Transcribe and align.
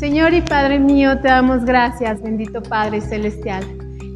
Señor 0.00 0.32
y 0.32 0.40
Padre 0.40 0.78
mío, 0.78 1.18
te 1.18 1.28
damos 1.28 1.66
gracias, 1.66 2.22
bendito 2.22 2.62
Padre 2.62 3.02
Celestial. 3.02 3.62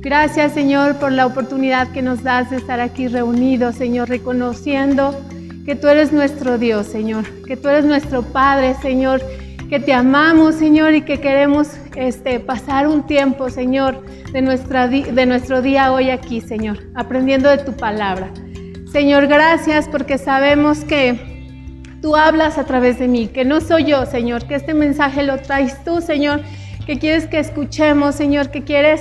Gracias, 0.01 0.53
Señor, 0.53 0.97
por 0.97 1.13
la 1.13 1.27
oportunidad 1.27 1.93
que 1.93 2.01
nos 2.01 2.23
das 2.23 2.49
de 2.49 2.57
estar 2.57 2.81
aquí 2.81 3.07
reunidos, 3.07 3.75
Señor, 3.75 4.09
reconociendo 4.09 5.15
que 5.67 5.75
tú 5.75 5.89
eres 5.89 6.11
nuestro 6.11 6.57
Dios, 6.57 6.87
Señor, 6.87 7.27
que 7.45 7.59
tú 7.59 7.69
eres 7.69 7.85
nuestro 7.85 8.23
Padre, 8.23 8.75
Señor, 8.81 9.21
que 9.69 9.79
te 9.79 9.93
amamos, 9.93 10.55
Señor, 10.55 10.95
y 10.95 11.03
que 11.03 11.21
queremos 11.21 11.69
este, 11.97 12.41
pasar 12.41 12.89
un 12.89 13.07
tiempo, 13.07 13.51
Señor, 13.51 14.07
de, 14.33 14.41
nuestra, 14.41 14.89
de 14.89 15.27
nuestro 15.27 15.61
día 15.61 15.93
hoy 15.93 16.09
aquí, 16.09 16.41
Señor, 16.41 16.79
aprendiendo 16.95 17.51
de 17.51 17.59
tu 17.59 17.75
palabra. 17.75 18.31
Señor, 18.91 19.27
gracias 19.27 19.87
porque 19.91 20.17
sabemos 20.17 20.83
que 20.83 21.34
tú 22.05 22.17
hablas 22.17 22.59
a 22.59 22.65
través 22.65 22.99
de 22.99 23.09
mí, 23.09 23.29
que 23.29 23.47
no 23.47 23.63
soy 23.63 23.85
yo, 23.85 24.05
Señor, 24.05 24.45
que 24.45 24.57
este 24.57 24.75
mensaje 24.75 25.23
lo 25.23 25.39
traes 25.39 25.83
tú, 25.85 26.03
Señor, 26.03 26.43
que 26.85 26.99
quieres 26.99 27.27
que 27.27 27.39
escuchemos, 27.39 28.15
Señor, 28.15 28.51
que 28.51 28.63
quieres, 28.63 29.01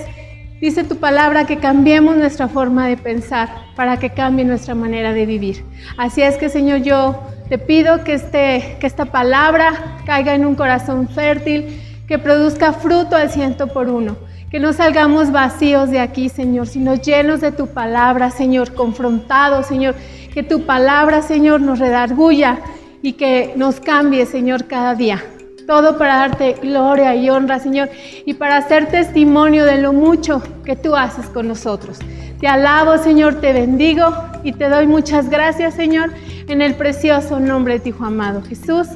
dice 0.61 0.85
tu 0.85 0.95
palabra, 0.95 1.45
que 1.45 1.57
cambiemos 1.57 2.15
nuestra 2.15 2.47
forma 2.47 2.87
de 2.87 2.95
pensar 2.95 3.49
para 3.75 3.97
que 3.97 4.11
cambie 4.11 4.45
nuestra 4.45 4.73
manera 4.73 5.11
de 5.11 5.25
vivir. 5.25 5.65
Así 5.97 6.21
es 6.21 6.37
que, 6.37 6.47
Señor, 6.47 6.81
yo 6.83 7.21
te 7.49 7.57
pido 7.57 8.05
que, 8.05 8.13
este, 8.13 8.77
que 8.79 8.87
esta 8.87 9.03
palabra 9.03 9.97
caiga 10.05 10.33
en 10.33 10.45
un 10.45 10.55
corazón 10.55 11.09
fértil, 11.09 11.81
que 12.07 12.19
produzca 12.19 12.71
fruto 12.71 13.17
al 13.17 13.29
ciento 13.29 13.67
por 13.67 13.89
uno. 13.89 14.15
Que 14.49 14.61
no 14.61 14.71
salgamos 14.71 15.33
vacíos 15.33 15.89
de 15.89 15.99
aquí, 15.99 16.29
Señor, 16.29 16.67
sino 16.67 16.95
llenos 16.95 17.41
de 17.41 17.51
tu 17.51 17.67
palabra, 17.67 18.29
Señor, 18.29 18.73
confrontados, 18.73 19.65
Señor. 19.65 19.93
Que 20.33 20.41
tu 20.41 20.65
palabra, 20.65 21.21
Señor, 21.21 21.59
nos 21.59 21.79
redarguya 21.79 22.59
y 23.03 23.13
que 23.13 23.53
nos 23.55 23.79
cambie, 23.79 24.25
Señor, 24.25 24.65
cada 24.65 24.95
día. 24.95 25.23
Todo 25.67 25.97
para 25.97 26.15
darte 26.17 26.55
gloria 26.61 27.15
y 27.15 27.29
honra, 27.29 27.59
Señor, 27.59 27.89
y 28.25 28.33
para 28.33 28.57
hacer 28.57 28.87
testimonio 28.87 29.65
de 29.65 29.77
lo 29.77 29.93
mucho 29.93 30.41
que 30.65 30.75
tú 30.75 30.95
haces 30.95 31.27
con 31.27 31.47
nosotros. 31.47 31.99
Te 32.39 32.47
alabo, 32.47 32.97
Señor, 32.97 33.39
te 33.39 33.53
bendigo 33.53 34.05
y 34.43 34.53
te 34.53 34.67
doy 34.67 34.87
muchas 34.87 35.29
gracias, 35.29 35.75
Señor, 35.75 36.11
en 36.47 36.61
el 36.61 36.75
precioso 36.75 37.39
nombre 37.39 37.79
de 37.79 37.91
tu 37.91 38.03
amado 38.03 38.41
Jesús. 38.41 38.87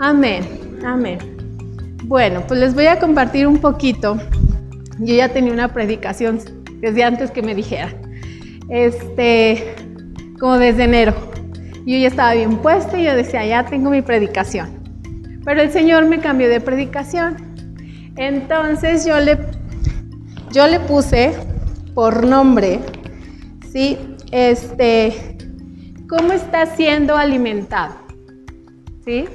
Amén. 0.00 0.44
Amén. 0.84 1.18
Bueno, 2.04 2.42
pues 2.46 2.60
les 2.60 2.74
voy 2.74 2.86
a 2.86 2.98
compartir 2.98 3.46
un 3.46 3.58
poquito. 3.58 4.16
Yo 5.00 5.14
ya 5.14 5.28
tenía 5.28 5.52
una 5.52 5.72
predicación 5.72 6.40
desde 6.80 7.02
antes 7.02 7.30
que 7.32 7.42
me 7.42 7.54
dijera. 7.54 7.94
Este, 8.68 9.74
como 10.38 10.58
desde 10.58 10.84
enero. 10.84 11.14
Yo 11.86 11.96
ya 11.96 12.08
estaba 12.08 12.34
bien 12.34 12.56
puesta 12.56 12.98
y 12.98 13.04
yo 13.04 13.14
decía, 13.14 13.46
ya 13.46 13.64
tengo 13.64 13.90
mi 13.90 14.02
predicación. 14.02 14.68
Pero 15.44 15.62
el 15.62 15.70
Señor 15.70 16.06
me 16.06 16.18
cambió 16.18 16.48
de 16.48 16.60
predicación. 16.60 17.36
Entonces 18.16 19.06
yo 19.06 19.20
le, 19.20 19.38
yo 20.50 20.66
le 20.66 20.80
puse 20.80 21.32
por 21.94 22.26
nombre, 22.26 22.80
¿sí? 23.70 23.96
Este, 24.32 25.14
¿cómo 26.08 26.32
está 26.32 26.66
siendo 26.66 27.16
alimentado? 27.16 27.94
¿Sí? 29.04 29.26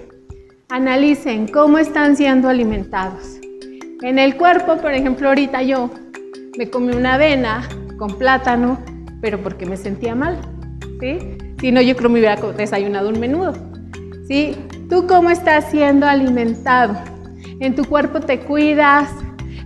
Analicen 0.67 1.47
cómo 1.47 1.77
están 1.77 2.17
siendo 2.17 2.49
alimentados. 2.49 3.39
En 4.01 4.19
el 4.19 4.35
cuerpo, 4.35 4.75
por 4.75 4.91
ejemplo, 4.91 5.29
ahorita 5.29 5.61
yo 5.63 5.89
me 6.57 6.69
comí 6.69 6.93
una 6.93 7.13
avena 7.13 7.63
con 7.97 8.17
plátano, 8.17 8.77
pero 9.21 9.41
porque 9.41 9.65
me 9.65 9.77
sentía 9.77 10.15
mal, 10.15 10.37
¿sí? 10.99 11.37
Si 11.61 11.71
no, 11.71 11.79
yo 11.79 11.95
creo 11.95 12.09
que 12.09 12.13
me 12.13 12.19
hubiera 12.19 12.35
desayunado 12.53 13.09
un 13.09 13.19
menudo. 13.19 13.53
¿Sí? 14.27 14.57
¿Tú 14.89 15.05
cómo 15.05 15.29
estás 15.29 15.69
siendo 15.69 16.07
alimentado? 16.07 16.95
En 17.59 17.75
tu 17.75 17.85
cuerpo 17.85 18.19
te 18.19 18.39
cuidas, 18.39 19.09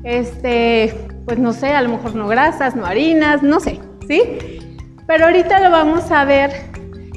este, 0.03 0.94
pues 1.25 1.39
no 1.39 1.53
sé, 1.53 1.69
a 1.69 1.81
lo 1.81 1.89
mejor 1.89 2.13
no 2.13 2.28
grasas, 2.28 2.75
no 2.75 2.85
harinas, 2.85 3.41
no 3.41 3.61
sé, 3.61 3.79
¿sí? 4.09 4.22
Pero 5.07 5.25
ahorita 5.25 5.61
lo 5.61 5.72
vamos 5.72 6.11
a 6.11 6.25
ver 6.25 6.51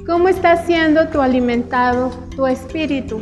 cómo 0.06 0.28
está 0.28 0.64
siendo 0.64 1.08
tu 1.08 1.20
alimentado 1.20 2.10
tu 2.36 2.46
espíritu. 2.46 3.20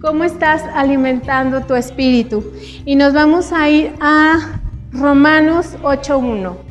¿Cómo 0.00 0.24
estás 0.24 0.64
alimentando 0.74 1.60
tu 1.60 1.76
espíritu? 1.76 2.44
Y 2.84 2.96
nos 2.96 3.12
vamos 3.12 3.52
a 3.52 3.68
ir 3.70 3.92
a 4.00 4.60
Romanos 4.90 5.76
8.1. 5.82 6.67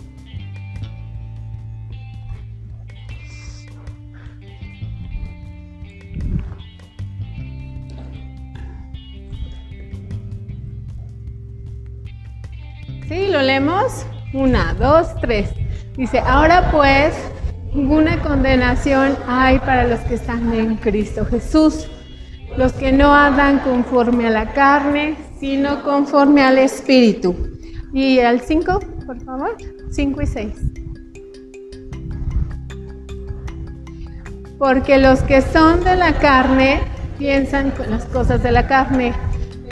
Una, 14.33 14.75
dos, 14.75 15.07
tres. 15.19 15.49
Dice, 15.95 16.19
ahora 16.19 16.69
pues, 16.69 17.15
ninguna 17.73 18.21
condenación 18.21 19.17
hay 19.27 19.57
para 19.57 19.87
los 19.87 19.99
que 20.01 20.13
están 20.13 20.53
en 20.53 20.75
Cristo 20.75 21.25
Jesús, 21.25 21.87
los 22.55 22.73
que 22.73 22.91
no 22.91 23.11
andan 23.11 23.57
conforme 23.59 24.27
a 24.27 24.29
la 24.29 24.53
carne, 24.53 25.15
sino 25.39 25.81
conforme 25.81 26.43
al 26.43 26.59
Espíritu. 26.59 27.35
Y 27.93 28.19
al 28.19 28.41
5, 28.41 28.79
por 29.07 29.19
favor, 29.23 29.57
5 29.89 30.21
y 30.21 30.27
6. 30.27 30.53
Porque 34.59 34.99
los 34.99 35.21
que 35.21 35.41
son 35.41 35.83
de 35.83 35.95
la 35.95 36.13
carne 36.19 36.81
piensan 37.17 37.71
con 37.71 37.89
las 37.89 38.05
cosas 38.05 38.43
de 38.43 38.51
la 38.51 38.67
carne, 38.67 39.13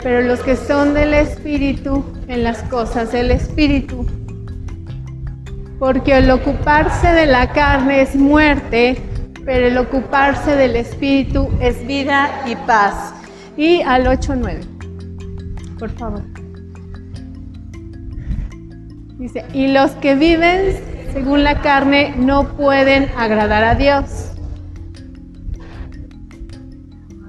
pero 0.02 0.22
los 0.22 0.40
que 0.40 0.56
son 0.56 0.92
del 0.92 1.14
Espíritu 1.14 2.15
en 2.28 2.42
las 2.42 2.62
cosas 2.64 3.12
del 3.12 3.30
Espíritu. 3.30 4.06
Porque 5.78 6.16
el 6.18 6.30
ocuparse 6.30 7.08
de 7.08 7.26
la 7.26 7.52
carne 7.52 8.02
es 8.02 8.16
muerte, 8.16 8.96
pero 9.44 9.66
el 9.66 9.78
ocuparse 9.78 10.56
del 10.56 10.76
Espíritu 10.76 11.48
es 11.60 11.86
vida 11.86 12.42
y 12.46 12.56
paz. 12.56 13.14
Y 13.56 13.82
al 13.82 14.06
8.9, 14.06 15.78
por 15.78 15.90
favor. 15.90 16.22
Dice, 19.18 19.44
y 19.54 19.68
los 19.68 19.92
que 19.92 20.14
viven 20.14 20.76
según 21.12 21.44
la 21.44 21.62
carne 21.62 22.14
no 22.18 22.48
pueden 22.56 23.08
agradar 23.16 23.64
a 23.64 23.74
Dios. 23.74 24.32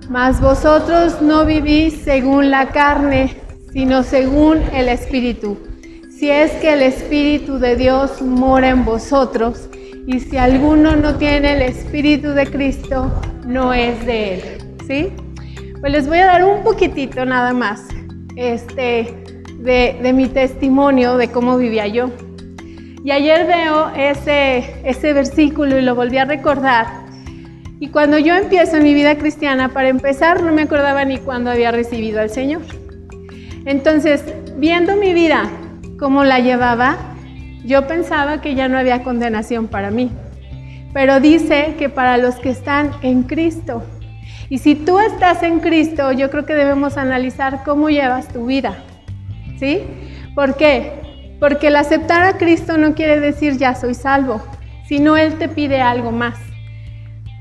Mas 0.09 0.41
vosotros 0.41 1.21
no 1.21 1.45
vivís 1.45 2.01
según 2.01 2.51
la 2.51 2.69
carne, 2.69 3.35
sino 3.71 4.03
según 4.03 4.59
el 4.73 4.89
Espíritu. 4.89 5.57
Si 6.09 6.29
es 6.29 6.51
que 6.53 6.73
el 6.73 6.81
Espíritu 6.81 7.59
de 7.59 7.75
Dios 7.75 8.21
mora 8.21 8.69
en 8.69 8.85
vosotros, 8.85 9.69
y 10.07 10.19
si 10.19 10.37
alguno 10.37 10.95
no 10.95 11.15
tiene 11.15 11.53
el 11.53 11.61
Espíritu 11.61 12.29
de 12.29 12.47
Cristo, 12.47 13.11
no 13.45 13.73
es 13.73 14.05
de 14.05 14.33
él. 14.35 14.41
¿Sí? 14.87 15.09
Pues 15.79 15.91
les 15.91 16.07
voy 16.07 16.19
a 16.19 16.27
dar 16.27 16.43
un 16.43 16.63
poquitito 16.63 17.25
nada 17.25 17.53
más 17.53 17.83
este, 18.35 19.13
de, 19.59 19.97
de 20.01 20.13
mi 20.13 20.27
testimonio 20.27 21.17
de 21.17 21.29
cómo 21.29 21.57
vivía 21.57 21.87
yo. 21.87 22.09
Y 23.03 23.11
ayer 23.11 23.45
veo 23.45 23.89
ese, 23.95 24.81
ese 24.83 25.13
versículo 25.13 25.77
y 25.77 25.81
lo 25.81 25.93
volví 25.93 26.17
a 26.17 26.25
recordar 26.25 27.07
y 27.79 27.89
cuando 27.89 28.17
yo 28.17 28.33
empiezo 28.33 28.77
mi 28.77 28.95
vida 28.95 29.17
cristiana, 29.17 29.69
para 29.69 29.89
empezar, 29.89 30.41
no 30.41 30.51
me 30.51 30.63
acordaba 30.63 31.05
ni 31.05 31.19
cuándo 31.19 31.51
había 31.51 31.71
recibido 31.71 32.19
al 32.19 32.31
Señor. 32.31 32.63
Entonces, 33.67 34.23
viendo 34.55 34.95
mi 34.95 35.13
vida, 35.13 35.43
cómo 35.99 36.23
la 36.23 36.39
llevaba, 36.39 36.95
yo 37.65 37.85
pensaba 37.85 38.39
que 38.39 38.55
ya 38.55 38.69
no 38.69 38.77
había 38.77 39.03
condenación 39.03 39.67
para 39.67 39.91
mí. 39.91 40.09
Pero 40.93 41.19
dice 41.19 41.75
que 41.77 41.89
para 41.89 42.17
los 42.17 42.35
que 42.35 42.49
están 42.49 42.91
en 43.01 43.23
Cristo. 43.23 43.83
Y 44.49 44.59
si 44.59 44.75
tú 44.75 44.99
estás 44.99 45.43
en 45.43 45.59
Cristo, 45.59 46.13
yo 46.13 46.31
creo 46.31 46.45
que 46.45 46.53
debemos 46.53 46.95
analizar 46.95 47.63
cómo 47.65 47.89
llevas 47.89 48.29
tu 48.29 48.45
vida. 48.45 48.77
¿Sí? 49.59 49.81
¿Por 50.33 50.55
qué? 50.55 51.35
Porque 51.41 51.67
el 51.67 51.75
aceptar 51.75 52.23
a 52.23 52.37
Cristo 52.37 52.77
no 52.77 52.95
quiere 52.95 53.19
decir 53.19 53.57
ya 53.57 53.75
soy 53.75 53.95
salvo, 53.95 54.41
sino 54.87 55.17
Él 55.17 55.37
te 55.37 55.49
pide 55.49 55.81
algo 55.81 56.13
más. 56.13 56.39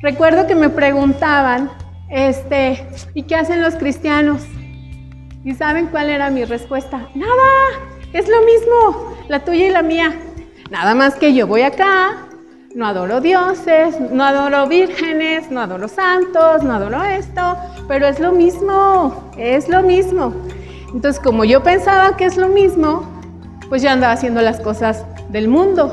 Recuerdo 0.03 0.49
que 0.49 0.57
me 0.57 0.71
preguntaban, 0.71 1.71
este, 2.11 2.85
¿y 3.15 3.23
qué 3.23 3.37
hacen 3.37 3.63
los 3.63 3.77
cristianos? 3.77 4.43
¿Y 5.47 5.55
saben 5.55 5.87
cuál 5.87 6.11
era 6.11 6.29
mi 6.29 6.45
respuesta? 6.45 7.07
Nada, 7.15 7.31
es 8.13 8.29
lo 8.29 8.43
mismo, 8.43 9.15
la 9.29 9.45
tuya 9.45 9.69
y 9.69 9.71
la 9.71 9.81
mía. 9.81 10.13
Nada 10.73 10.97
más 10.97 11.15
que 11.15 11.35
yo 11.35 11.47
voy 11.47 11.63
acá, 11.63 12.27
no 12.75 12.85
adoro 12.85 13.21
dioses, 13.21 13.95
no 14.11 14.25
adoro 14.25 14.67
vírgenes, 14.67 15.49
no 15.53 15.61
adoro 15.61 15.87
santos, 15.87 16.65
no 16.65 16.73
adoro 16.73 17.05
esto, 17.05 17.57
pero 17.87 18.09
es 18.09 18.19
lo 18.19 18.33
mismo, 18.33 19.31
es 19.39 19.69
lo 19.69 19.83
mismo. 19.85 20.35
Entonces, 20.93 21.23
como 21.23 21.45
yo 21.45 21.63
pensaba 21.63 22.17
que 22.17 22.25
es 22.25 22.37
lo 22.37 22.49
mismo, 22.49 23.09
pues 23.69 23.83
yo 23.83 23.91
andaba 23.91 24.15
haciendo 24.15 24.43
las 24.43 24.59
cosas 24.59 25.05
del 25.29 25.47
mundo. 25.47 25.93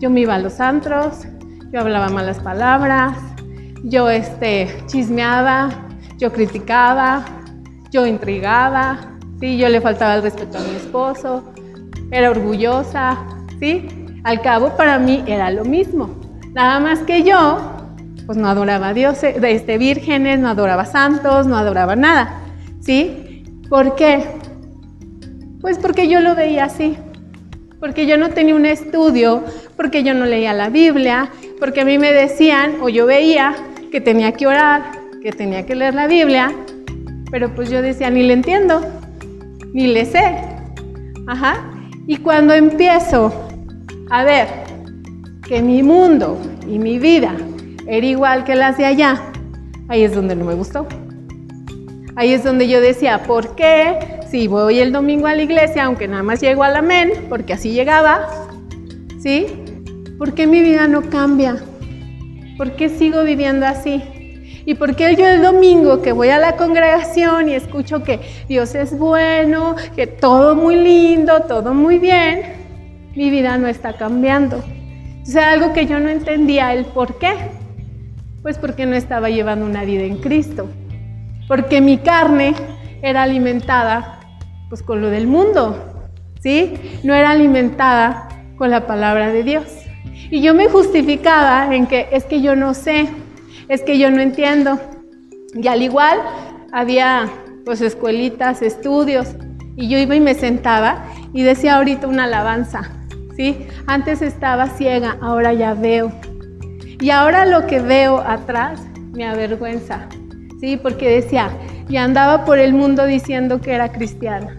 Yo 0.00 0.10
me 0.10 0.22
iba 0.22 0.34
a 0.34 0.38
los 0.40 0.58
antros, 0.58 1.24
yo 1.70 1.78
hablaba 1.78 2.08
malas 2.08 2.40
palabras, 2.40 3.16
yo 3.84 4.10
este, 4.10 4.76
chismeaba, 4.88 5.68
yo 6.16 6.32
criticaba, 6.32 7.24
yo 7.90 8.06
intrigaba, 8.06 8.98
¿sí? 9.40 9.56
Yo 9.56 9.68
le 9.68 9.80
faltaba 9.80 10.16
el 10.16 10.22
respeto 10.22 10.58
a 10.58 10.60
mi 10.60 10.76
esposo, 10.76 11.44
era 12.10 12.30
orgullosa, 12.30 13.18
¿sí? 13.60 13.88
Al 14.24 14.40
cabo 14.42 14.76
para 14.76 14.98
mí 14.98 15.24
era 15.26 15.50
lo 15.50 15.64
mismo. 15.64 16.10
Nada 16.52 16.80
más 16.80 17.00
que 17.00 17.22
yo, 17.22 17.58
pues 18.26 18.36
no 18.36 18.48
adoraba 18.48 18.88
a 18.88 18.94
Dios, 18.94 19.22
eh, 19.22 19.36
este, 19.42 19.78
vírgenes, 19.78 20.38
no 20.40 20.48
adoraba 20.48 20.84
santos, 20.84 21.46
no 21.46 21.56
adoraba 21.56 21.96
nada, 21.96 22.40
¿sí? 22.80 23.44
¿Por 23.68 23.94
qué? 23.96 24.24
Pues 25.60 25.78
porque 25.78 26.08
yo 26.08 26.20
lo 26.20 26.34
veía 26.34 26.64
así, 26.64 26.96
porque 27.80 28.06
yo 28.06 28.16
no 28.16 28.30
tenía 28.30 28.54
un 28.54 28.66
estudio, 28.66 29.42
porque 29.76 30.02
yo 30.02 30.14
no 30.14 30.24
leía 30.24 30.52
la 30.52 30.68
Biblia, 30.68 31.30
porque 31.60 31.82
a 31.82 31.84
mí 31.84 31.98
me 31.98 32.12
decían 32.12 32.76
o 32.80 32.88
yo 32.88 33.06
veía 33.06 33.54
que 33.90 34.00
tenía 34.00 34.32
que 34.32 34.46
orar, 34.46 34.82
que 35.22 35.32
tenía 35.32 35.66
que 35.66 35.74
leer 35.74 35.94
la 35.94 36.06
Biblia, 36.06 36.52
pero 37.30 37.54
pues 37.54 37.70
yo 37.70 37.82
decía, 37.82 38.10
ni 38.10 38.22
le 38.22 38.34
entiendo, 38.34 38.80
ni 39.72 39.86
le 39.86 40.04
sé. 40.04 40.36
Ajá. 41.26 41.70
Y 42.06 42.16
cuando 42.16 42.54
empiezo 42.54 43.32
a 44.10 44.24
ver 44.24 44.48
que 45.46 45.62
mi 45.62 45.82
mundo 45.82 46.38
y 46.66 46.78
mi 46.78 46.98
vida 46.98 47.34
era 47.86 48.06
igual 48.06 48.44
que 48.44 48.54
las 48.54 48.78
de 48.78 48.86
allá, 48.86 49.22
ahí 49.88 50.02
es 50.02 50.14
donde 50.14 50.34
no 50.34 50.44
me 50.44 50.54
gustó. 50.54 50.86
Ahí 52.16 52.32
es 52.32 52.42
donde 52.42 52.68
yo 52.68 52.80
decía, 52.80 53.22
¿por 53.24 53.54
qué? 53.54 54.20
Si 54.30 54.48
voy 54.48 54.80
el 54.80 54.92
domingo 54.92 55.26
a 55.26 55.34
la 55.34 55.42
iglesia, 55.42 55.84
aunque 55.84 56.08
nada 56.08 56.22
más 56.22 56.40
llego 56.40 56.64
al 56.64 56.76
amén, 56.76 57.12
porque 57.28 57.52
así 57.52 57.72
llegaba, 57.72 58.28
¿sí? 59.20 59.46
¿Por 60.18 60.34
qué 60.34 60.46
mi 60.46 60.60
vida 60.60 60.88
no 60.88 61.02
cambia? 61.02 61.56
¿Por 62.56 62.72
qué 62.72 62.88
sigo 62.88 63.22
viviendo 63.22 63.66
así? 63.66 64.02
¿Y 64.64 64.74
por 64.74 64.96
qué 64.96 65.16
yo 65.16 65.26
el 65.26 65.42
domingo 65.42 66.02
que 66.02 66.12
voy 66.12 66.28
a 66.28 66.38
la 66.38 66.56
congregación 66.56 67.48
y 67.48 67.54
escucho 67.54 68.02
que 68.02 68.20
Dios 68.48 68.74
es 68.74 68.96
bueno, 68.96 69.76
que 69.96 70.06
todo 70.06 70.54
muy 70.54 70.76
lindo, 70.76 71.40
todo 71.42 71.74
muy 71.74 71.98
bien, 71.98 72.42
mi 73.14 73.30
vida 73.30 73.56
no 73.56 73.68
está 73.68 73.94
cambiando? 73.94 74.58
O 74.58 75.30
sea, 75.30 75.52
algo 75.52 75.72
que 75.72 75.86
yo 75.86 76.00
no 76.00 76.08
entendía 76.08 76.72
el 76.72 76.86
por 76.86 77.18
qué. 77.18 77.32
Pues 78.42 78.56
porque 78.56 78.86
no 78.86 78.94
estaba 78.94 79.28
llevando 79.28 79.66
una 79.66 79.84
vida 79.84 80.04
en 80.04 80.18
Cristo. 80.18 80.68
Porque 81.46 81.80
mi 81.80 81.98
carne 81.98 82.54
era 83.02 83.22
alimentada 83.24 84.20
pues 84.68 84.82
con 84.82 85.00
lo 85.00 85.10
del 85.10 85.26
mundo, 85.26 86.02
¿sí? 86.40 86.74
No 87.02 87.14
era 87.14 87.30
alimentada 87.30 88.28
con 88.56 88.70
la 88.70 88.86
palabra 88.86 89.28
de 89.32 89.42
Dios. 89.42 89.64
Y 90.30 90.40
yo 90.40 90.54
me 90.54 90.68
justificaba 90.68 91.74
en 91.74 91.86
que 91.86 92.08
es 92.12 92.24
que 92.24 92.42
yo 92.42 92.54
no 92.54 92.74
sé, 92.74 93.08
es 93.68 93.82
que 93.82 93.98
yo 93.98 94.10
no 94.10 94.20
entiendo. 94.20 94.78
Y 95.54 95.66
al 95.68 95.82
igual 95.82 96.18
había 96.72 97.28
pues 97.64 97.80
escuelitas, 97.80 98.62
estudios, 98.62 99.34
y 99.76 99.88
yo 99.88 99.98
iba 99.98 100.16
y 100.16 100.20
me 100.20 100.34
sentaba 100.34 101.04
y 101.32 101.42
decía 101.42 101.76
ahorita 101.76 102.08
una 102.08 102.24
alabanza, 102.24 102.90
¿sí? 103.36 103.66
Antes 103.86 104.22
estaba 104.22 104.68
ciega, 104.70 105.16
ahora 105.20 105.52
ya 105.52 105.74
veo. 105.74 106.10
Y 107.00 107.10
ahora 107.10 107.46
lo 107.46 107.66
que 107.66 107.78
veo 107.78 108.18
atrás 108.18 108.80
me 109.12 109.24
avergüenza, 109.26 110.08
¿sí? 110.60 110.76
Porque 110.76 111.08
decía, 111.08 111.50
y 111.88 111.96
andaba 111.96 112.44
por 112.44 112.58
el 112.58 112.72
mundo 112.72 113.04
diciendo 113.06 113.60
que 113.60 113.72
era 113.72 113.92
cristiana. 113.92 114.58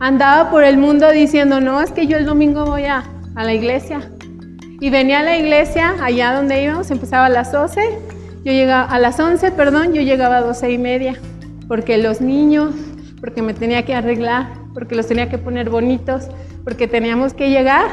Andaba 0.00 0.50
por 0.50 0.64
el 0.64 0.76
mundo 0.76 1.10
diciendo, 1.10 1.60
no, 1.60 1.80
es 1.80 1.92
que 1.92 2.06
yo 2.06 2.18
el 2.18 2.26
domingo 2.26 2.66
voy 2.66 2.84
a, 2.84 3.04
a 3.36 3.44
la 3.44 3.54
iglesia. 3.54 4.00
Y 4.80 4.90
venía 4.90 5.20
a 5.20 5.22
la 5.22 5.36
iglesia, 5.36 5.94
allá 6.02 6.34
donde 6.34 6.62
íbamos, 6.62 6.90
empezaba 6.90 7.26
a 7.26 7.30
las 7.30 7.52
12 7.52 8.11
yo 8.44 8.52
llegaba 8.52 8.84
a 8.84 8.98
las 8.98 9.18
11, 9.20 9.52
perdón, 9.52 9.92
yo 9.92 10.02
llegaba 10.02 10.38
a 10.38 10.42
12 10.42 10.72
y 10.72 10.78
media, 10.78 11.14
porque 11.68 11.98
los 11.98 12.20
niños, 12.20 12.74
porque 13.20 13.42
me 13.42 13.54
tenía 13.54 13.84
que 13.84 13.94
arreglar, 13.94 14.52
porque 14.74 14.94
los 14.94 15.06
tenía 15.06 15.28
que 15.28 15.38
poner 15.38 15.70
bonitos, 15.70 16.28
porque 16.64 16.88
teníamos 16.88 17.34
que 17.34 17.50
llegar 17.50 17.86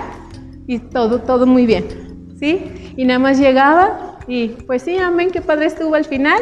y 0.68 0.80
todo, 0.80 1.22
todo 1.22 1.46
muy 1.46 1.66
bien, 1.66 1.86
¿sí? 2.40 2.94
Y 2.96 3.06
nada 3.06 3.20
más 3.20 3.40
llegaba 3.40 4.20
y 4.28 4.50
pues 4.68 4.84
sí, 4.84 4.98
amén, 4.98 5.30
qué 5.32 5.42
padre 5.42 5.68
estuvo 5.68 5.96
al 5.96 6.06
final 6.06 6.42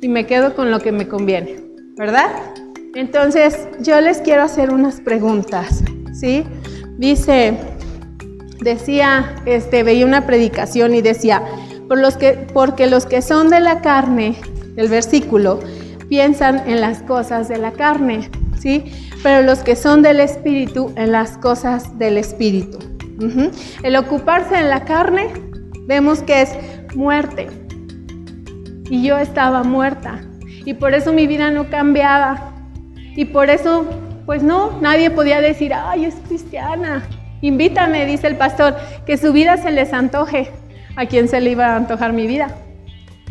y 0.00 0.08
me 0.08 0.26
quedo 0.26 0.54
con 0.54 0.70
lo 0.70 0.80
que 0.80 0.92
me 0.92 1.08
conviene, 1.08 1.56
¿verdad? 1.96 2.30
Entonces, 2.94 3.68
yo 3.80 4.00
les 4.00 4.18
quiero 4.18 4.42
hacer 4.42 4.70
unas 4.70 5.00
preguntas, 5.00 5.84
¿sí? 6.12 6.44
Dice, 6.96 7.58
decía, 8.60 9.36
este, 9.46 9.82
veía 9.82 10.06
una 10.06 10.26
predicación 10.26 10.94
y 10.94 11.02
decía, 11.02 11.42
los 11.96 12.16
que, 12.16 12.46
porque 12.52 12.86
los 12.86 13.06
que 13.06 13.22
son 13.22 13.48
de 13.48 13.60
la 13.60 13.80
carne, 13.80 14.36
el 14.76 14.88
versículo, 14.88 15.60
piensan 16.08 16.68
en 16.68 16.80
las 16.80 17.02
cosas 17.02 17.48
de 17.48 17.58
la 17.58 17.72
carne, 17.72 18.30
¿sí? 18.58 18.84
Pero 19.22 19.46
los 19.46 19.60
que 19.60 19.76
son 19.76 20.02
del 20.02 20.20
espíritu, 20.20 20.92
en 20.96 21.12
las 21.12 21.36
cosas 21.38 21.98
del 21.98 22.18
espíritu. 22.18 22.78
El 23.82 23.96
ocuparse 23.96 24.56
en 24.56 24.68
la 24.68 24.84
carne, 24.84 25.32
vemos 25.86 26.22
que 26.22 26.42
es 26.42 26.56
muerte. 26.94 27.48
Y 28.90 29.02
yo 29.02 29.18
estaba 29.18 29.64
muerta. 29.64 30.20
Y 30.64 30.74
por 30.74 30.94
eso 30.94 31.12
mi 31.12 31.26
vida 31.26 31.50
no 31.50 31.68
cambiaba. 31.68 32.52
Y 33.16 33.24
por 33.24 33.50
eso, 33.50 33.86
pues 34.24 34.42
no, 34.42 34.78
nadie 34.80 35.10
podía 35.10 35.40
decir, 35.40 35.74
ay, 35.74 36.04
es 36.04 36.14
cristiana. 36.28 37.08
Invítame, 37.40 38.06
dice 38.06 38.28
el 38.28 38.36
pastor, 38.36 38.76
que 39.04 39.16
su 39.16 39.32
vida 39.32 39.56
se 39.56 39.72
les 39.72 39.92
antoje 39.92 40.52
a 40.98 41.06
quién 41.06 41.28
se 41.28 41.40
le 41.40 41.50
iba 41.50 41.66
a 41.66 41.76
antojar 41.76 42.12
mi 42.12 42.26
vida. 42.26 42.48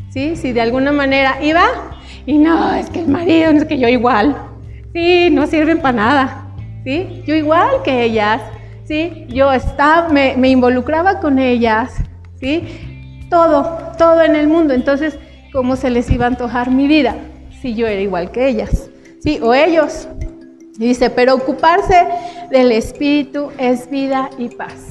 ¿Sí? 0.10 0.38
Si 0.38 0.54
de 0.54 0.62
alguna 0.62 0.94
manera 0.94 1.38
iba 1.42 1.66
y 2.26 2.38
no, 2.38 2.74
es 2.74 2.90
que 2.90 3.02
el 3.02 3.10
marido, 3.10 3.52
es 3.52 3.66
que 3.66 3.78
yo 3.78 3.90
igual. 3.90 4.38
Sí, 4.94 5.30
no 5.32 5.46
sirven 5.48 5.80
para 5.80 5.98
nada. 5.98 6.48
¿Sí? 6.86 7.24
Yo 7.26 7.36
igual 7.36 7.70
que 7.84 8.04
ellas. 8.04 8.42
¿Sí? 8.86 9.26
Yo 9.28 9.52
estaba, 9.52 10.08
me, 10.08 10.36
me 10.38 10.50
involucraba 10.50 11.20
con 11.20 11.40
ellas. 11.40 11.94
¿Sí? 12.40 12.64
Todo, 13.30 13.94
todo 13.98 14.24
en 14.24 14.38
el 14.38 14.48
mundo. 14.48 14.74
Entonces, 14.74 15.20
¿cómo 15.52 15.76
se 15.76 15.90
les 15.90 16.10
iba 16.10 16.24
a 16.24 16.30
antojar 16.30 16.72
mi 16.72 16.88
vida 16.88 17.16
si 17.62 17.76
yo 17.76 17.86
era 17.86 18.00
igual 18.00 18.32
que 18.32 18.48
ellas? 18.48 18.90
¿Sí? 19.20 19.40
O 19.42 19.54
ellos. 19.54 20.08
dice, 20.78 21.10
pero 21.10 21.36
ocuparse 21.36 22.08
del 22.50 22.72
espíritu 22.72 23.50
es 23.58 23.90
vida 23.90 24.30
y 24.38 24.48
paz. 24.48 24.88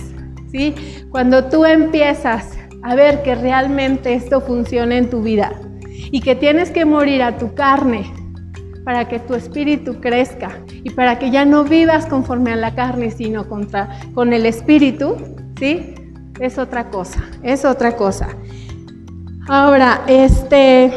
¿Sí? 0.53 0.75
Cuando 1.11 1.45
tú 1.47 1.65
empiezas 1.65 2.57
a 2.83 2.95
ver 2.95 3.23
que 3.23 3.35
realmente 3.35 4.15
esto 4.15 4.41
funcione 4.41 4.99
en 4.99 5.11
tu 5.11 5.23
vida 5.23 5.53
y 6.11 6.21
que 6.21 6.35
tienes 6.35 6.71
que 6.71 6.85
morir 6.85 7.23
a 7.23 7.37
tu 7.37 7.55
carne 7.55 8.13
para 8.85 9.09
que 9.09 9.19
tu 9.19 9.35
espíritu 9.35 10.01
crezca 10.01 10.61
y 10.85 10.91
para 10.91 11.19
que 11.19 11.33
ya 11.33 11.45
no 11.45 11.65
vivas 11.65 12.07
conforme 12.07 12.53
a 12.53 12.57
la 12.57 12.75
carne, 12.75 13.11
sino 13.11 13.49
contra, 13.49 13.99
con 14.15 14.33
el 14.33 14.47
espíritu, 14.47 15.17
¿sí? 15.59 15.95
Es 16.39 16.57
otra 16.59 16.89
cosa, 16.91 17.25
es 17.43 17.65
otra 17.65 17.97
cosa. 17.97 18.29
Ahora, 19.49 20.03
este, 20.07 20.93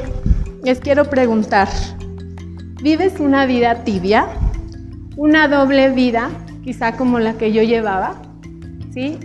les 0.63 0.79
quiero 0.79 1.05
preguntar, 1.05 1.67
¿vives 2.81 3.19
una 3.19 3.45
vida 3.47 3.83
tibia? 3.83 4.27
¿Una 5.17 5.47
doble 5.47 5.89
vida, 5.89 6.29
quizá 6.63 6.95
como 6.95 7.17
la 7.17 7.33
que 7.33 7.51
yo 7.51 7.63
llevaba? 7.63 8.28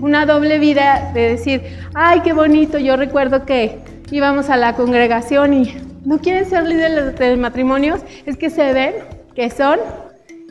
Una 0.01 0.25
doble 0.25 0.59
vida 0.59 1.11
de 1.15 1.31
decir, 1.31 1.63
ay, 1.95 2.21
qué 2.21 2.33
bonito, 2.33 2.79
yo 2.79 2.97
recuerdo 2.97 3.45
que 3.45 3.79
íbamos 4.11 4.49
a 4.49 4.57
la 4.57 4.75
congregación 4.75 5.53
y 5.55 5.75
no 6.05 6.19
quieren 6.19 6.45
ser 6.49 6.65
líderes 6.65 7.19
de 7.19 7.37
matrimonios, 7.37 8.01
es 8.25 8.37
que 8.37 8.51
se 8.51 8.73
ven 8.73 8.95
que 9.35 9.51
son. 9.51 9.81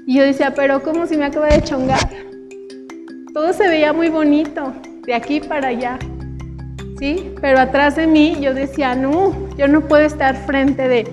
Y 0.05 0.17
yo 0.17 0.23
decía, 0.23 0.53
pero 0.53 0.83
¿cómo 0.83 1.07
si 1.07 1.15
me 1.15 1.25
acaba 1.25 1.47
de 1.47 1.61
chongar? 1.61 2.09
Todo 3.33 3.53
se 3.53 3.67
veía 3.69 3.93
muy 3.93 4.09
bonito, 4.09 4.73
de 5.05 5.13
aquí 5.13 5.39
para 5.39 5.69
allá. 5.69 5.97
¿Sí? 6.99 7.33
Pero 7.41 7.59
atrás 7.59 7.95
de 7.95 8.07
mí 8.07 8.37
yo 8.41 8.53
decía, 8.53 8.93
no, 8.95 9.33
yo 9.57 9.67
no 9.67 9.81
puedo 9.87 10.03
estar 10.05 10.35
frente 10.45 10.87
de, 10.87 11.07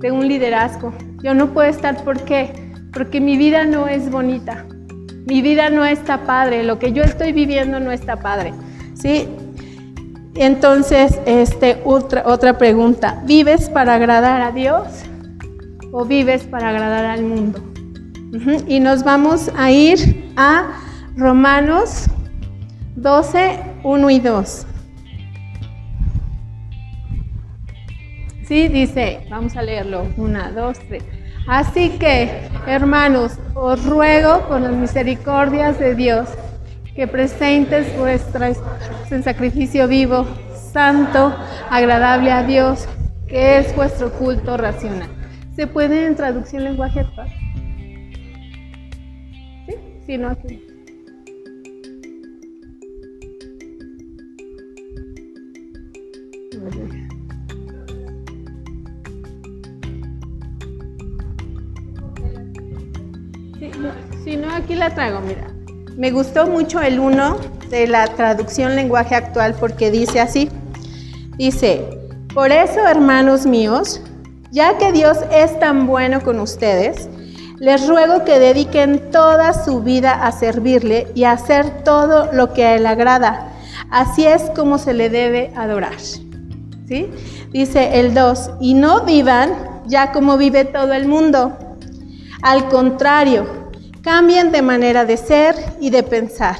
de 0.00 0.10
un 0.10 0.26
liderazgo. 0.26 0.94
Yo 1.22 1.34
no 1.34 1.52
puedo 1.52 1.68
estar, 1.68 2.02
¿por 2.04 2.24
qué? 2.24 2.50
Porque 2.92 3.20
mi 3.20 3.36
vida 3.36 3.64
no 3.64 3.86
es 3.86 4.10
bonita 4.10 4.64
mi 5.26 5.42
vida 5.42 5.70
no 5.70 5.84
está 5.84 6.26
padre, 6.26 6.64
lo 6.64 6.78
que 6.78 6.92
yo 6.92 7.02
estoy 7.02 7.32
viviendo 7.32 7.80
no 7.80 7.92
está 7.92 8.16
padre. 8.16 8.52
¿sí? 8.94 9.28
Entonces, 10.34 11.20
este, 11.26 11.80
otra, 11.84 12.22
otra 12.26 12.58
pregunta, 12.58 13.22
¿vives 13.24 13.68
para 13.68 13.94
agradar 13.94 14.40
a 14.40 14.52
Dios 14.52 14.86
o 15.92 16.04
vives 16.04 16.44
para 16.44 16.68
agradar 16.68 17.04
al 17.04 17.22
mundo? 17.22 17.62
Y 18.68 18.78
nos 18.78 19.02
vamos 19.02 19.50
a 19.56 19.72
ir 19.72 20.32
a 20.36 20.80
Romanos 21.16 22.06
12, 22.94 23.60
1 23.82 24.10
y 24.10 24.20
2. 24.20 24.66
Sí, 28.46 28.68
dice, 28.68 29.26
vamos 29.30 29.56
a 29.56 29.62
leerlo, 29.62 30.06
1, 30.16 30.52
2, 30.52 30.78
3. 30.88 31.19
Así 31.46 31.90
que, 31.98 32.48
hermanos, 32.66 33.38
os 33.54 33.84
ruego 33.84 34.46
por 34.48 34.60
las 34.60 34.72
misericordias 34.72 35.78
de 35.78 35.94
Dios 35.94 36.28
que 36.94 37.06
presentes 37.06 37.96
vuestras 37.96 38.58
en 39.10 39.22
sacrificio 39.22 39.88
vivo, 39.88 40.26
santo, 40.72 41.34
agradable 41.70 42.30
a 42.30 42.44
Dios, 42.44 42.86
que 43.26 43.58
es 43.58 43.74
vuestro 43.74 44.12
culto 44.12 44.56
racional. 44.56 45.08
¿Se 45.56 45.66
puede 45.66 46.06
en 46.06 46.16
traducción 46.16 46.64
lenguaje 46.64 47.00
actual? 47.00 47.28
Sí. 49.66 49.74
Si 50.06 50.18
no, 50.18 50.28
aquí 50.28 50.69
la 64.80 64.94
traigo, 64.94 65.20
mira. 65.20 65.46
Me 65.96 66.10
gustó 66.10 66.46
mucho 66.46 66.80
el 66.80 66.98
1 66.98 67.36
de 67.68 67.86
la 67.86 68.06
traducción 68.06 68.74
lenguaje 68.74 69.14
actual 69.14 69.54
porque 69.60 69.90
dice 69.90 70.20
así. 70.20 70.48
Dice, 71.36 71.86
por 72.32 72.50
eso, 72.50 72.80
hermanos 72.86 73.44
míos, 73.44 74.00
ya 74.50 74.78
que 74.78 74.90
Dios 74.90 75.18
es 75.30 75.58
tan 75.60 75.86
bueno 75.86 76.22
con 76.22 76.40
ustedes, 76.40 77.10
les 77.58 77.86
ruego 77.86 78.24
que 78.24 78.38
dediquen 78.38 79.10
toda 79.10 79.52
su 79.52 79.82
vida 79.82 80.24
a 80.24 80.32
servirle 80.32 81.08
y 81.14 81.24
a 81.24 81.32
hacer 81.32 81.84
todo 81.84 82.32
lo 82.32 82.54
que 82.54 82.64
a 82.64 82.76
Él 82.76 82.86
agrada. 82.86 83.52
Así 83.90 84.24
es 84.26 84.44
como 84.56 84.78
se 84.78 84.94
le 84.94 85.10
debe 85.10 85.52
adorar. 85.56 85.98
¿Sí? 86.88 87.10
Dice 87.52 88.00
el 88.00 88.14
2, 88.14 88.52
y 88.60 88.72
no 88.72 89.04
vivan 89.04 89.82
ya 89.86 90.10
como 90.10 90.38
vive 90.38 90.64
todo 90.64 90.94
el 90.94 91.06
mundo. 91.06 91.56
Al 92.42 92.68
contrario, 92.68 93.59
cambien 94.02 94.52
de 94.52 94.62
manera 94.62 95.04
de 95.04 95.16
ser 95.16 95.54
y 95.80 95.90
de 95.90 96.02
pensar. 96.02 96.56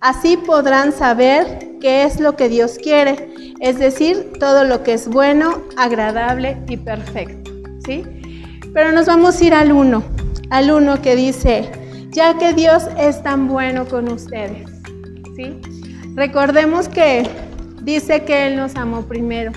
Así 0.00 0.36
podrán 0.36 0.92
saber 0.92 1.78
qué 1.80 2.04
es 2.04 2.20
lo 2.20 2.36
que 2.36 2.48
Dios 2.48 2.78
quiere, 2.82 3.32
es 3.60 3.78
decir, 3.78 4.32
todo 4.38 4.64
lo 4.64 4.82
que 4.82 4.94
es 4.94 5.08
bueno, 5.08 5.62
agradable 5.76 6.56
y 6.68 6.76
perfecto. 6.76 7.52
¿sí? 7.84 8.04
Pero 8.74 8.92
nos 8.92 9.06
vamos 9.06 9.40
a 9.40 9.44
ir 9.44 9.54
al 9.54 9.72
1 9.72 10.22
al 10.52 10.70
uno 10.70 11.00
que 11.00 11.16
dice, 11.16 11.70
ya 12.10 12.36
que 12.36 12.52
Dios 12.52 12.82
es 12.98 13.22
tan 13.22 13.48
bueno 13.48 13.86
con 13.86 14.12
ustedes. 14.12 14.68
¿sí? 15.34 15.58
Recordemos 16.14 16.90
que 16.90 17.26
dice 17.80 18.24
que 18.24 18.48
Él 18.48 18.56
nos 18.56 18.76
amó 18.76 19.06
primero, 19.06 19.52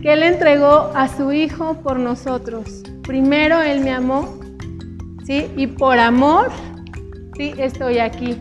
que 0.00 0.12
Él 0.12 0.22
entregó 0.22 0.92
a 0.94 1.08
su 1.08 1.32
Hijo 1.32 1.74
por 1.82 1.98
nosotros. 1.98 2.84
Primero 3.02 3.60
Él 3.60 3.80
me 3.80 3.90
amó, 3.90 4.38
¿sí? 5.24 5.50
Y 5.56 5.66
por 5.66 5.98
amor, 5.98 6.50
¿sí? 7.36 7.54
Estoy 7.58 7.98
aquí. 7.98 8.36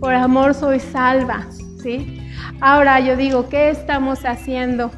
Por 0.00 0.14
amor 0.14 0.54
soy 0.54 0.80
salva, 0.80 1.46
¿sí? 1.82 2.20
Ahora 2.60 3.00
yo 3.00 3.16
digo, 3.16 3.48
¿qué 3.48 3.70
estamos 3.70 4.24
haciendo? 4.24 4.90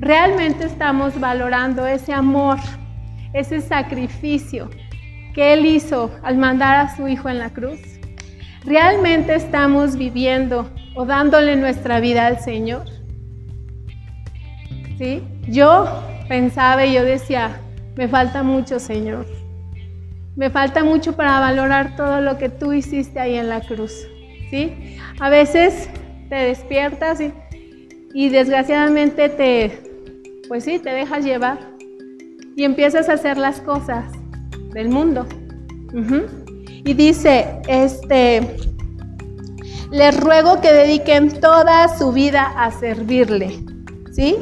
Realmente 0.00 0.66
estamos 0.66 1.18
valorando 1.18 1.86
ese 1.86 2.12
amor, 2.12 2.58
ese 3.32 3.60
sacrificio, 3.60 4.68
que 5.34 5.52
Él 5.52 5.66
hizo 5.66 6.10
al 6.22 6.36
mandar 6.36 6.76
a 6.76 6.96
su 6.96 7.08
Hijo 7.08 7.28
en 7.28 7.38
la 7.38 7.50
cruz? 7.50 7.80
¿Realmente 8.64 9.34
estamos 9.34 9.96
viviendo 9.96 10.70
o 10.94 11.04
dándole 11.04 11.56
nuestra 11.56 12.00
vida 12.00 12.26
al 12.26 12.40
Señor? 12.40 12.84
¿Sí? 14.98 15.22
Yo 15.48 16.02
pensaba 16.28 16.86
y 16.86 16.94
yo 16.94 17.04
decía, 17.04 17.60
me 17.96 18.08
falta 18.08 18.42
mucho, 18.42 18.78
Señor. 18.80 19.26
Me 20.36 20.50
falta 20.50 20.82
mucho 20.82 21.14
para 21.14 21.38
valorar 21.38 21.96
todo 21.96 22.20
lo 22.20 22.38
que 22.38 22.48
tú 22.48 22.72
hiciste 22.72 23.20
ahí 23.20 23.36
en 23.36 23.48
la 23.48 23.60
cruz. 23.60 23.92
¿Sí? 24.50 24.96
A 25.20 25.28
veces 25.30 25.88
te 26.28 26.34
despiertas 26.34 27.20
y, 28.12 28.28
desgraciadamente 28.28 29.28
te, 29.28 30.40
pues 30.48 30.64
sí, 30.64 30.78
te 30.78 30.90
dejas 30.90 31.24
llevar 31.24 31.58
y 32.56 32.64
empiezas 32.64 33.08
a 33.08 33.14
hacer 33.14 33.38
las 33.38 33.60
cosas 33.60 34.04
del 34.72 34.88
mundo. 34.88 35.26
Y 36.84 36.94
dice, 36.94 37.60
este, 37.68 38.56
les 39.90 40.20
ruego 40.20 40.60
que 40.60 40.72
dediquen 40.72 41.40
toda 41.40 41.96
su 41.96 42.12
vida 42.12 42.52
a 42.56 42.72
servirle, 42.72 43.60
¿sí? 44.12 44.36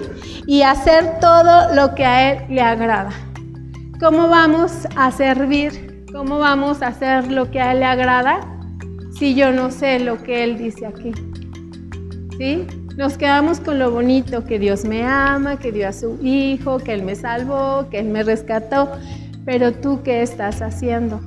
Y 0.46 0.62
hacer 0.62 1.20
todo 1.20 1.74
lo 1.74 1.94
que 1.94 2.04
a 2.04 2.32
Él 2.32 2.54
le 2.54 2.62
agrada. 2.62 3.10
¿Cómo 4.02 4.26
vamos 4.26 4.88
a 4.96 5.12
servir? 5.12 6.06
¿Cómo 6.12 6.40
vamos 6.40 6.82
a 6.82 6.88
hacer 6.88 7.30
lo 7.30 7.52
que 7.52 7.60
a 7.60 7.70
Él 7.70 7.78
le 7.78 7.84
agrada 7.84 8.40
si 9.16 9.36
yo 9.36 9.52
no 9.52 9.70
sé 9.70 10.00
lo 10.00 10.20
que 10.24 10.42
Él 10.42 10.58
dice 10.58 10.86
aquí? 10.86 11.12
¿Sí? 12.36 12.66
Nos 12.96 13.16
quedamos 13.16 13.60
con 13.60 13.78
lo 13.78 13.92
bonito, 13.92 14.44
que 14.44 14.58
Dios 14.58 14.84
me 14.84 15.04
ama, 15.04 15.56
que 15.56 15.70
dio 15.70 15.86
a 15.86 15.92
su 15.92 16.18
Hijo, 16.20 16.78
que 16.78 16.94
Él 16.94 17.04
me 17.04 17.14
salvó, 17.14 17.88
que 17.90 18.00
Él 18.00 18.08
me 18.08 18.24
rescató, 18.24 18.90
pero 19.44 19.72
tú 19.72 20.02
qué 20.02 20.22
estás 20.22 20.62
haciendo? 20.62 21.20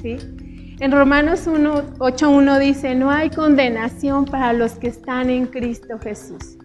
¿Sí? 0.00 0.16
En 0.78 0.92
Romanos 0.92 1.48
8.1 1.48 2.60
dice, 2.60 2.94
no 2.94 3.10
hay 3.10 3.28
condenación 3.30 4.24
para 4.24 4.52
los 4.52 4.74
que 4.74 4.86
están 4.86 5.30
en 5.30 5.46
Cristo 5.46 5.98
Jesús. 5.98 6.58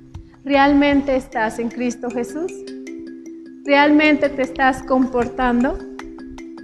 ¿Realmente 0.46 1.16
estás 1.16 1.58
en 1.58 1.70
Cristo 1.70 2.08
Jesús? 2.12 2.52
¿Realmente 3.70 4.30
te 4.30 4.42
estás 4.42 4.82
comportando? 4.82 5.78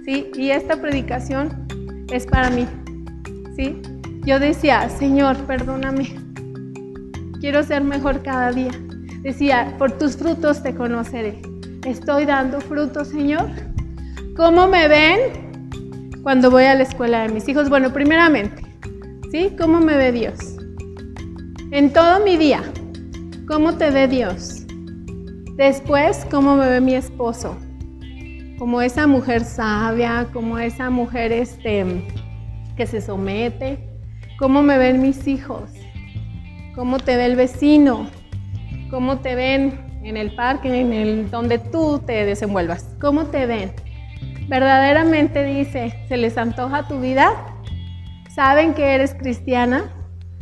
¿Sí? 0.04 0.28
Y 0.34 0.50
esta 0.50 0.74
predicación 0.82 1.68
es 2.10 2.26
para 2.26 2.50
mí. 2.50 2.66
¿Sí? 3.54 3.80
Yo 4.24 4.40
decía, 4.40 4.88
Señor, 4.88 5.36
perdóname. 5.46 6.16
Quiero 7.38 7.62
ser 7.62 7.84
mejor 7.84 8.24
cada 8.24 8.50
día. 8.50 8.72
Decía, 9.22 9.72
por 9.78 9.92
tus 9.92 10.16
frutos 10.16 10.64
te 10.64 10.74
conoceré. 10.74 11.40
¿Estoy 11.86 12.24
dando 12.24 12.60
frutos, 12.60 13.06
Señor? 13.06 13.50
¿Cómo 14.36 14.66
me 14.66 14.88
ven 14.88 15.70
cuando 16.24 16.50
voy 16.50 16.64
a 16.64 16.74
la 16.74 16.82
escuela 16.82 17.22
de 17.22 17.32
mis 17.32 17.48
hijos? 17.48 17.68
Bueno, 17.68 17.92
primeramente, 17.92 18.64
¿sí? 19.30 19.54
¿Cómo 19.56 19.78
me 19.78 19.96
ve 19.96 20.10
Dios? 20.10 20.56
En 21.70 21.92
todo 21.92 22.24
mi 22.24 22.36
día, 22.36 22.64
¿cómo 23.46 23.74
te 23.74 23.92
ve 23.92 24.08
Dios? 24.08 24.55
Después, 25.56 26.26
¿cómo 26.30 26.54
me 26.54 26.68
ve 26.68 26.80
mi 26.82 26.94
esposo? 26.94 27.56
Como 28.58 28.82
esa 28.82 29.06
mujer 29.06 29.42
sabia, 29.42 30.28
como 30.32 30.58
esa 30.58 30.90
mujer 30.90 31.32
este, 31.32 32.06
que 32.76 32.86
se 32.86 33.00
somete. 33.00 33.78
¿Cómo 34.38 34.62
me 34.62 34.76
ven 34.76 35.00
mis 35.00 35.26
hijos? 35.26 35.70
¿Cómo 36.74 36.98
te 36.98 37.16
ve 37.16 37.24
el 37.24 37.36
vecino? 37.36 38.10
¿Cómo 38.90 39.20
te 39.20 39.34
ven 39.34 39.80
en 40.04 40.18
el 40.18 40.34
parque, 40.34 40.78
en 40.78 40.92
el 40.92 41.30
donde 41.30 41.58
tú 41.58 42.02
te 42.06 42.26
desenvuelvas? 42.26 42.94
¿Cómo 43.00 43.24
te 43.26 43.46
ven? 43.46 43.72
verdaderamente 44.48 45.44
dice, 45.44 45.92
¿se 46.06 46.16
les 46.16 46.38
antoja 46.38 46.86
tu 46.86 47.00
vida? 47.00 47.32
¿Saben 48.32 48.74
que 48.74 48.94
eres 48.94 49.14
cristiana? 49.14 49.92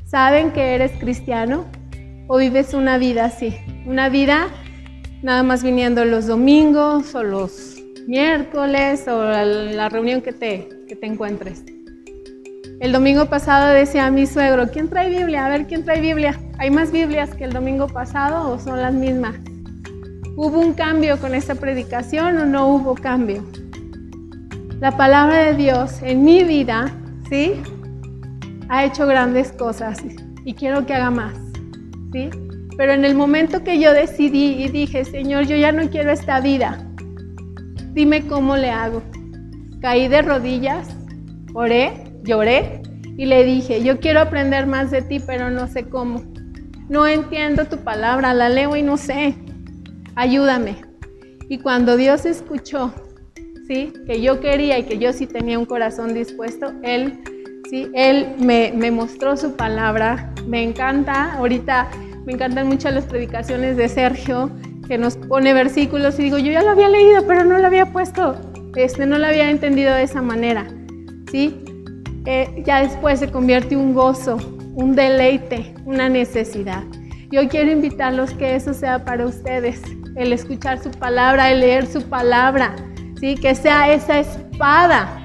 ¿Saben 0.05 0.51
que 0.53 0.75
eres 0.75 0.93
cristiano? 0.99 1.65
¿O 2.29 2.37
vives 2.37 2.75
una 2.75 2.99
vida 2.99 3.27
así? 3.27 3.57
Una 3.87 4.09
vida 4.09 4.49
nada 5.25 5.43
más 5.43 5.65
viniendo 5.65 6.05
los 6.05 6.27
domingos 6.29 7.15
o 7.15 7.25
los 7.25 7.77
miércoles 8.07 9.09
o 9.09 9.25
la, 9.25 9.89
reunión 9.89 10.23
que 10.23 10.33
te, 10.33 10.69
que 10.87 10.95
te 10.95 11.07
encuentres. 11.07 11.65
El 12.79 12.93
domingo 12.93 13.27
pasado 13.27 13.73
decía 13.73 14.07
a 14.07 14.11
mi 14.11 14.27
suegro, 14.27 14.71
¿quién 14.71 14.89
trae 14.89 15.09
Biblia? 15.09 15.47
A 15.47 15.49
ver, 15.49 15.67
¿quién 15.67 15.85
trae 15.85 16.01
Biblia? 16.01 16.39
¿Hay 16.59 16.71
más 16.71 16.93
Biblias 16.93 17.35
que 17.35 17.45
el 17.45 17.53
domingo 17.53 17.89
pasado 17.89 18.53
o 18.53 18.61
son 18.61 18.81
las 18.81 18.95
mismas? 18.95 19.35
¿Hubo 20.37 20.61
un 20.61 20.75
cambio 20.75 21.19
con 21.19 21.35
esta 21.35 21.57
predicación 21.57 22.39
o 22.39 22.47
no 22.47 22.69
hubo 22.69 22.95
cambio? 22.95 23.43
la 24.81 24.97
palabra 24.97 25.45
de 25.45 25.55
Dios 25.55 26.03
en 26.03 26.25
mi 26.25 26.45
vida, 26.45 26.93
¿sí? 27.31 27.55
Ha 28.69 28.85
hecho 28.85 29.07
grandes 29.07 29.51
cosas 29.53 30.05
y 30.45 30.53
quiero 30.53 30.85
que 30.85 30.93
haga 30.93 31.11
más, 31.11 31.35
¿sí? 32.13 32.29
Pero 32.77 32.93
en 32.93 33.05
el 33.05 33.15
momento 33.15 33.63
que 33.63 33.79
yo 33.79 33.93
decidí 33.93 34.63
y 34.65 34.69
dije, 34.69 35.05
Señor, 35.05 35.47
yo 35.47 35.57
ya 35.57 35.71
no 35.73 35.89
quiero 35.91 36.11
esta 36.11 36.41
vida, 36.41 36.85
dime 37.93 38.27
cómo 38.27 38.57
le 38.57 38.71
hago. 38.71 39.03
Caí 39.81 40.09
de 40.09 40.23
rodillas, 40.23 40.89
oré, 41.53 41.93
lloré 42.25 42.83
y 43.17 43.27
le 43.27 43.45
dije, 43.45 43.83
yo 43.83 44.01
quiero 44.01 44.21
aprender 44.21 44.67
más 44.67 44.91
de 44.91 45.03
ti, 45.03 45.21
pero 45.21 45.51
no 45.51 45.69
sé 45.69 45.85
cómo. 45.85 46.23
No 46.89 47.07
entiendo 47.07 47.67
tu 47.67 47.79
palabra, 47.79 48.35
la 48.35 48.49
leo 48.49 48.77
y 48.77 48.83
no 48.83 48.97
sé. 48.97 49.35
Ayúdame. 50.17 50.77
Y 51.49 51.59
cuando 51.59 51.97
Dios 51.97 52.27
escuchó 52.27 52.93
¿sí? 53.69 53.93
que 54.07 54.21
yo 54.21 54.41
quería 54.41 54.79
y 54.79 54.85
que 54.85 54.99
yo 54.99 55.13
sí 55.13 55.27
tenía 55.27 55.59
un 55.59 55.67
corazón 55.67 56.15
dispuesto, 56.15 56.73
Él, 56.83 57.21
¿sí? 57.71 57.89
él 57.95 58.35
me, 58.39 58.73
me 58.75 58.91
mostró 58.91 59.37
su 59.37 59.55
palabra. 59.55 60.33
Me 60.47 60.63
encanta, 60.63 61.35
ahorita 61.35 61.89
me 62.25 62.33
encantan 62.33 62.69
mucho 62.69 62.91
las 62.91 63.05
predicaciones 63.05 63.77
de 63.77 63.89
Sergio, 63.89 64.51
que 64.87 64.99
nos 64.99 65.17
pone 65.17 65.53
versículos 65.53 66.19
y 66.19 66.25
digo, 66.25 66.39
yo 66.39 66.53
ya 66.53 66.63
lo 66.63 66.71
había 66.71 66.89
leído, 66.89 67.27
pero 67.27 67.45
no 67.45 67.59
lo 67.59 67.67
había 67.67 67.87
puesto, 67.87 68.37
este, 68.77 69.07
no 69.07 69.19
lo 69.19 69.27
había 69.27 69.51
entendido 69.51 69.95
de 69.95 70.03
esa 70.03 70.23
manera. 70.23 70.67
¿sí? 71.31 71.63
Eh, 72.27 72.63
ya 72.65 72.83
después 72.83 73.21
se 73.21 73.31
convierte 73.31 73.77
un 73.77 73.95
gozo, 73.95 74.37
un 74.75 74.95
deleite, 74.95 75.75
una 75.85 76.09
necesidad. 76.09 76.83
Yo 77.31 77.49
quiero 77.49 77.71
invitarlos 77.71 78.33
que 78.35 78.55
eso 78.55 78.75
sea 78.75 79.05
para 79.05 79.27
ustedes, 79.27 79.83
el 80.17 80.33
escuchar 80.33 80.83
su 80.83 80.91
palabra, 80.91 81.51
el 81.51 81.61
leer 81.61 81.87
su 81.87 82.03
palabra, 82.03 82.77
que 83.21 83.55
sea 83.55 83.91
esa 83.91 84.19
espada 84.21 85.25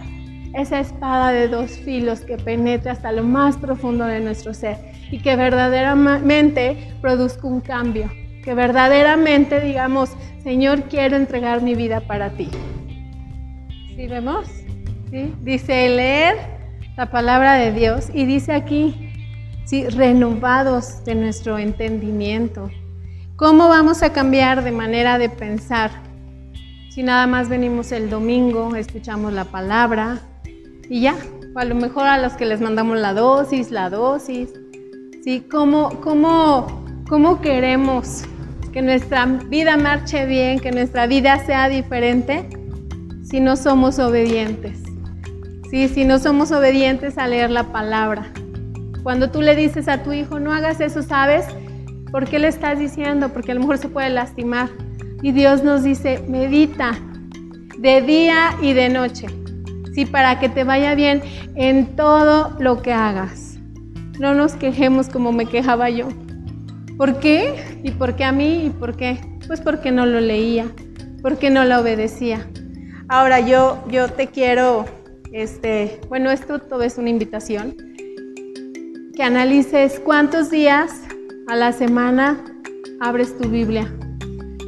esa 0.53 0.79
espada 0.79 1.31
de 1.31 1.47
dos 1.47 1.71
filos 1.71 2.21
que 2.21 2.37
penetra 2.37 2.93
hasta 2.93 3.11
lo 3.11 3.23
más 3.23 3.57
profundo 3.57 4.05
de 4.05 4.19
nuestro 4.19 4.53
ser 4.53 4.77
y 5.11 5.19
que 5.19 5.35
verdaderamente 5.35 6.93
produzca 7.01 7.47
un 7.47 7.61
cambio, 7.61 8.11
que 8.43 8.53
verdaderamente 8.53 9.59
digamos, 9.61 10.11
Señor, 10.43 10.83
quiero 10.83 11.15
entregar 11.15 11.61
mi 11.61 11.75
vida 11.75 12.01
para 12.01 12.31
ti. 12.31 12.49
¿Sí 13.95 14.07
vemos? 14.07 14.47
¿Sí? 15.11 15.33
Dice 15.41 15.89
leer 15.89 16.37
la 16.95 17.09
palabra 17.09 17.55
de 17.55 17.71
Dios 17.71 18.09
y 18.13 18.25
dice 18.25 18.53
aquí, 18.53 19.11
¿sí? 19.65 19.87
renovados 19.87 21.03
de 21.05 21.15
nuestro 21.15 21.57
entendimiento. 21.57 22.69
¿Cómo 23.35 23.69
vamos 23.69 24.03
a 24.03 24.11
cambiar 24.11 24.63
de 24.63 24.71
manera 24.71 25.17
de 25.17 25.29
pensar? 25.29 25.91
Si 26.89 27.03
nada 27.03 27.25
más 27.27 27.47
venimos 27.47 27.91
el 27.91 28.09
domingo, 28.09 28.75
escuchamos 28.75 29.31
la 29.31 29.45
palabra 29.45 30.19
y 30.89 31.01
ya, 31.01 31.15
o 31.55 31.59
a 31.59 31.65
lo 31.65 31.75
mejor 31.75 32.05
a 32.05 32.17
los 32.17 32.33
que 32.33 32.45
les 32.45 32.59
mandamos 32.59 32.97
la 32.97 33.13
dosis, 33.13 33.71
la 33.71 33.89
dosis, 33.89 34.49
¿sí? 35.23 35.45
¿Cómo, 35.49 35.89
cómo, 36.01 36.85
cómo 37.07 37.41
queremos 37.41 38.23
que 38.71 38.81
nuestra 38.81 39.25
vida 39.25 39.77
marche 39.77 40.25
bien, 40.25 40.59
que 40.59 40.71
nuestra 40.71 41.07
vida 41.07 41.43
sea 41.45 41.69
diferente 41.69 42.47
si 43.23 43.39
no 43.39 43.55
somos 43.55 43.99
obedientes? 43.99 44.83
¿Sí? 45.69 45.87
Si 45.87 46.05
no 46.05 46.19
somos 46.19 46.51
obedientes 46.51 47.17
a 47.17 47.27
leer 47.27 47.51
la 47.51 47.71
palabra. 47.71 48.31
Cuando 49.03 49.29
tú 49.29 49.41
le 49.41 49.55
dices 49.55 49.87
a 49.87 50.03
tu 50.03 50.11
hijo, 50.11 50.39
no 50.39 50.53
hagas 50.53 50.81
eso, 50.81 51.03
¿sabes? 51.03 51.45
¿Por 52.11 52.27
qué 52.27 52.39
le 52.39 52.47
estás 52.47 52.79
diciendo? 52.79 53.29
Porque 53.29 53.51
a 53.51 53.55
lo 53.55 53.61
mejor 53.61 53.77
se 53.77 53.87
puede 53.87 54.09
lastimar. 54.09 54.69
Y 55.21 55.31
Dios 55.31 55.63
nos 55.63 55.83
dice, 55.83 56.23
medita 56.27 56.97
de 57.77 58.01
día 58.01 58.55
y 58.61 58.73
de 58.73 58.89
noche, 58.89 59.27
¿sí? 59.93 60.05
Para 60.05 60.39
que 60.39 60.49
te 60.49 60.63
vaya 60.63 60.95
bien 60.95 61.21
en 61.55 61.95
todo 61.95 62.55
lo 62.59 62.81
que 62.81 62.93
hagas. 62.93 63.48
No 64.19 64.33
nos 64.33 64.53
quejemos 64.53 65.07
como 65.07 65.31
me 65.31 65.45
quejaba 65.45 65.89
yo. 65.89 66.09
¿Por 66.97 67.21
qué? 67.21 67.79
¿Y 67.83 67.91
por 67.91 68.17
qué 68.17 68.25
a 68.25 68.33
mí? 68.33 68.65
¿Y 68.65 68.69
por 68.69 68.97
qué? 68.97 69.17
Pues 69.47 69.61
porque 69.61 69.91
no 69.91 70.05
lo 70.05 70.19
leía, 70.19 70.65
porque 71.21 71.49
no 71.49 71.63
lo 71.63 71.79
obedecía. 71.79 72.45
Ahora 73.07 73.39
yo, 73.39 73.81
yo 73.89 74.09
te 74.09 74.27
quiero, 74.27 74.85
este, 75.31 76.01
bueno, 76.09 76.29
esto 76.31 76.59
todo 76.59 76.83
es 76.83 76.97
una 76.97 77.09
invitación, 77.09 77.75
que 79.15 79.23
analices 79.23 80.01
cuántos 80.01 80.51
días 80.51 80.91
a 81.47 81.55
la 81.55 81.71
semana 81.71 82.43
abres 82.99 83.37
tu 83.37 83.47
Biblia. 83.47 83.89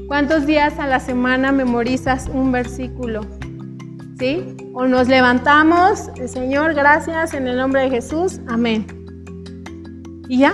¿Cuántos 0.07 0.45
días 0.45 0.79
a 0.79 0.87
la 0.87 1.01
semana 1.01 1.51
memorizas 1.51 2.29
un 2.33 2.53
versículo? 2.53 3.21
¿Sí? 4.17 4.55
O 4.73 4.87
nos 4.87 5.09
levantamos, 5.09 6.09
Señor, 6.25 6.73
gracias 6.73 7.33
en 7.33 7.47
el 7.47 7.57
nombre 7.57 7.81
de 7.81 7.89
Jesús, 7.89 8.39
amén. 8.47 9.00
Y 10.31 10.37
ya, 10.37 10.53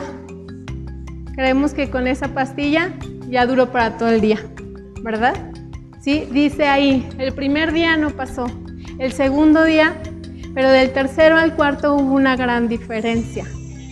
creemos 1.35 1.75
que 1.75 1.91
con 1.91 2.07
esa 2.07 2.29
pastilla 2.29 2.93
ya 3.29 3.45
duró 3.45 3.71
para 3.71 3.95
todo 3.95 4.09
el 4.09 4.21
día, 4.21 4.39
¿verdad? 5.03 5.35
Sí, 6.01 6.27
dice 6.31 6.65
ahí, 6.65 7.07
el 7.19 7.31
primer 7.31 7.71
día 7.71 7.95
no 7.95 8.09
pasó, 8.09 8.47
el 8.97 9.11
segundo 9.11 9.63
día, 9.65 9.95
pero 10.55 10.71
del 10.71 10.93
tercero 10.93 11.37
al 11.37 11.55
cuarto 11.55 11.93
hubo 11.93 12.15
una 12.15 12.35
gran 12.35 12.67
diferencia, 12.67 13.45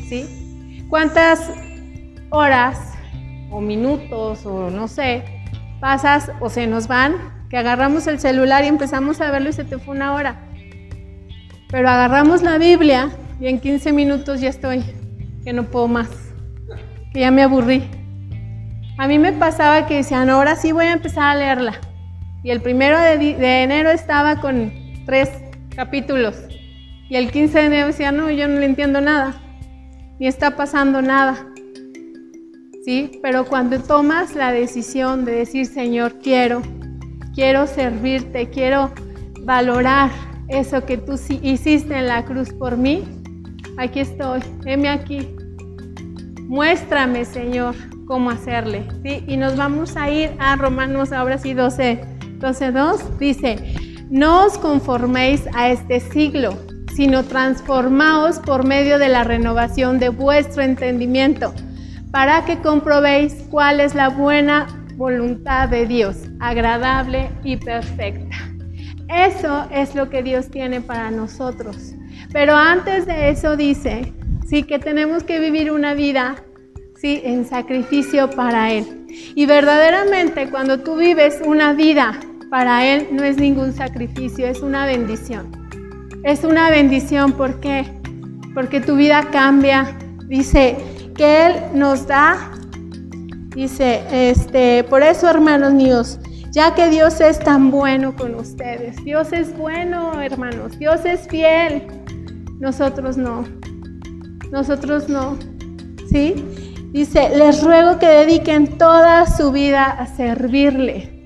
¿sí? 0.10 0.86
¿Cuántas 0.90 1.52
horas 2.32 2.80
o 3.52 3.62
minutos 3.62 4.44
o 4.48 4.72
no 4.72 4.88
sé, 4.88 5.24
pasas 5.80 6.32
o 6.40 6.50
se 6.50 6.66
nos 6.66 6.88
van, 6.88 7.14
que 7.48 7.58
agarramos 7.58 8.08
el 8.08 8.20
celular 8.20 8.64
y 8.64 8.70
empezamos 8.70 9.22
a 9.22 9.30
verlo 9.30 9.50
y 9.50 9.54
se 9.54 9.66
te 9.66 9.78
fue 9.78 9.96
una 9.96 10.16
hora. 10.16 10.50
Pero 11.70 11.88
agarramos 11.88 12.42
la 12.42 12.58
Biblia 12.58 13.12
y 13.40 13.46
en 13.46 13.60
15 13.60 13.94
minutos 13.94 14.42
ya 14.42 14.50
estoy, 14.50 14.84
que 15.46 15.54
no 15.54 15.64
puedo 15.64 15.88
más, 15.88 16.10
que 17.14 17.22
ya 17.22 17.32
me 17.32 17.44
aburrí. 17.44 17.84
A 18.98 19.08
mí 19.08 19.20
me 19.20 19.32
pasaba 19.32 19.86
que 19.86 19.98
decían, 19.98 20.30
ahora 20.30 20.56
sí 20.56 20.72
voy 20.72 20.86
a 20.86 20.94
empezar 20.94 21.24
a 21.24 21.36
leerla. 21.36 21.74
Y 22.44 22.50
el 22.50 22.62
primero 22.62 23.00
de, 23.00 23.64
enero 23.64 23.92
estaba 23.92 24.42
con 24.42 24.74
tres 25.06 25.30
capítulos. 25.76 26.36
Y 27.10 27.16
el 27.16 27.32
15 27.32 27.60
de 27.60 27.66
enero 27.66 27.88
decía, 27.88 28.12
no, 28.12 28.32
yo 28.32 28.48
no 28.48 28.60
le 28.60 28.66
entiendo 28.66 29.02
nada, 29.02 29.36
ni 30.20 30.28
está 30.28 30.56
pasando 30.56 31.02
nada. 31.04 31.46
¿sí? 32.84 33.20
Pero 33.22 33.46
cuando 33.46 33.80
tomas 33.80 34.36
la 34.36 34.52
decisión 34.52 35.26
de 35.26 35.34
decir, 35.34 35.68
Señor, 35.68 36.20
quiero, 36.24 36.64
quiero 37.36 37.68
servirte, 37.68 38.50
quiero 38.50 38.92
valorar 39.42 40.10
eso 40.48 40.86
que 40.86 40.98
tú 40.98 41.20
hiciste 41.42 41.96
en 41.96 42.08
la 42.08 42.26
cruz 42.26 42.52
por 42.52 42.78
mí, 42.78 43.04
aquí 43.78 44.02
estoy, 44.02 44.42
heme 44.66 44.90
aquí. 44.90 45.36
Muéstrame, 46.44 47.26
Señor, 47.26 47.76
cómo 48.06 48.30
hacerle. 48.30 48.88
¿sí? 49.04 49.24
Y 49.28 49.38
nos 49.38 49.56
vamos 49.56 49.98
a 49.98 50.10
ir 50.10 50.32
a 50.40 50.56
Romanos, 50.56 51.12
ahora 51.12 51.38
sí, 51.38 51.54
12, 51.54 52.00
12, 52.40 52.72
2, 52.72 53.20
dice, 53.20 53.76
no 54.10 54.46
os 54.46 54.58
conforméis 54.58 55.48
a 55.54 55.70
este 55.70 56.00
siglo, 56.00 56.58
sino 56.94 57.24
transformaos 57.24 58.40
por 58.40 58.66
medio 58.66 59.00
de 59.00 59.10
la 59.10 59.24
renovación 59.24 60.00
de 60.00 60.10
vuestro 60.10 60.62
entendimiento 60.62 61.54
para 62.12 62.46
que 62.46 62.60
comprobéis 62.60 63.34
cuál 63.50 63.82
es 63.82 63.94
la 63.94 64.08
buena 64.08 64.68
voluntad 64.96 65.68
de 65.68 65.86
Dios, 65.86 66.16
agradable 66.40 67.30
y 67.44 67.58
perfecta. 67.58 68.38
Eso 69.10 69.68
es 69.70 69.96
lo 69.96 70.10
que 70.10 70.24
Dios 70.24 70.50
tiene 70.50 70.80
para 70.80 71.12
nosotros. 71.12 71.94
Pero 72.32 72.56
antes 72.56 73.06
de 73.06 73.30
eso 73.30 73.56
dice, 73.56 74.14
sí 74.48 74.64
que 74.64 74.80
tenemos 74.80 75.24
que 75.24 75.40
vivir 75.40 75.72
una 75.72 75.94
vida 75.94 76.36
sí 76.96 77.22
en 77.24 77.46
sacrificio 77.46 78.30
para 78.30 78.72
él. 78.72 79.06
Y 79.36 79.46
verdaderamente 79.46 80.50
cuando 80.50 80.80
tú 80.80 80.98
vives 80.98 81.42
una 81.46 81.74
vida 81.74 82.20
para 82.50 82.86
él 82.86 83.08
no 83.12 83.24
es 83.24 83.38
ningún 83.38 83.74
sacrificio, 83.74 84.48
es 84.48 84.62
una 84.62 84.86
bendición. 84.86 85.52
Es 86.24 86.44
una 86.44 86.70
bendición 86.70 87.34
¿por 87.34 87.60
qué? 87.60 87.86
Porque 88.54 88.82
tu 88.82 88.96
vida 88.96 89.30
cambia. 89.32 89.98
Dice, 90.28 90.76
que 91.16 91.48
Él 91.48 91.54
nos 91.74 92.08
da. 92.08 92.52
Dice, 93.56 94.04
este, 94.12 94.84
por 94.84 95.02
eso 95.02 95.30
hermanos 95.30 95.74
míos, 95.74 96.20
ya 96.52 96.76
que 96.76 96.90
Dios 96.90 97.22
es 97.22 97.40
tan 97.40 97.72
bueno 97.72 98.14
con 98.16 98.36
ustedes, 98.36 99.02
Dios 99.06 99.32
es 99.32 99.58
bueno 99.58 100.22
hermanos, 100.22 100.78
Dios 100.78 101.06
es 101.06 101.26
fiel, 101.30 101.88
nosotros 102.60 103.18
no, 103.18 103.44
nosotros 104.52 105.10
no, 105.10 105.38
¿sí? 106.10 106.34
Dice, 106.92 107.30
les 107.38 107.62
ruego 107.62 108.00
que 108.00 108.08
dediquen 108.08 108.78
toda 108.78 109.26
su 109.26 109.52
vida 109.52 109.84
a 109.84 110.08
servirle. 110.08 111.24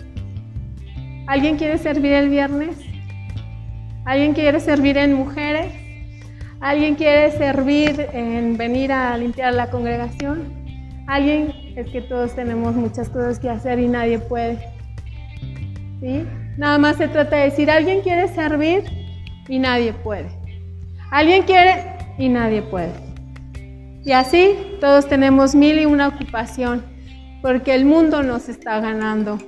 ¿Alguien 1.27 1.57
quiere 1.57 1.77
servir 1.77 2.13
el 2.13 2.29
viernes? 2.29 2.75
¿Alguien 4.05 4.33
quiere 4.33 4.59
servir 4.59 4.97
en 4.97 5.13
mujeres? 5.13 5.71
¿Alguien 6.59 6.95
quiere 6.95 7.31
servir 7.31 8.07
en 8.13 8.57
venir 8.57 8.91
a 8.91 9.15
limpiar 9.15 9.53
la 9.53 9.69
congregación? 9.69 10.51
¿Alguien? 11.05 11.53
Es 11.75 11.87
que 11.91 12.01
todos 12.01 12.35
tenemos 12.35 12.75
muchas 12.75 13.07
cosas 13.09 13.37
que 13.37 13.49
hacer 13.49 13.79
y 13.79 13.87
nadie 13.87 14.17
puede. 14.17 14.57
¿Sí? 16.01 16.25
Nada 16.57 16.79
más 16.79 16.97
se 16.97 17.07
trata 17.07 17.35
de 17.35 17.43
decir, 17.43 17.69
¿alguien 17.69 18.01
quiere 18.01 18.27
servir? 18.29 18.85
Y 19.47 19.59
nadie 19.59 19.93
puede. 19.93 20.38
¿Alguien 21.11 21.43
quiere? 21.43 21.97
Y 22.17 22.29
nadie 22.29 22.61
puede. 22.61 22.93
Y 24.05 24.11
así 24.11 24.55
todos 24.79 25.07
tenemos 25.07 25.55
mil 25.55 25.79
y 25.79 25.85
una 25.85 26.07
ocupación, 26.07 26.83
porque 27.41 27.73
el 27.73 27.85
mundo 27.85 28.23
nos 28.23 28.47
está 28.47 28.79
ganando. 28.79 29.39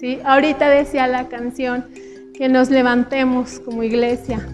¿Sí? 0.00 0.18
Ahorita 0.24 0.68
decía 0.68 1.06
la 1.06 1.28
canción 1.28 1.86
que 2.34 2.48
nos 2.48 2.70
levantemos 2.70 3.60
como 3.60 3.82
iglesia, 3.82 4.46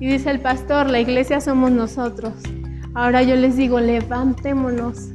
y 0.00 0.08
dice 0.08 0.30
el 0.30 0.40
pastor, 0.40 0.90
la 0.90 1.00
iglesia 1.00 1.40
somos 1.40 1.70
nosotros. 1.70 2.32
Ahora 2.94 3.22
yo 3.22 3.36
les 3.36 3.56
digo, 3.56 3.80
levantémonos, 3.80 5.08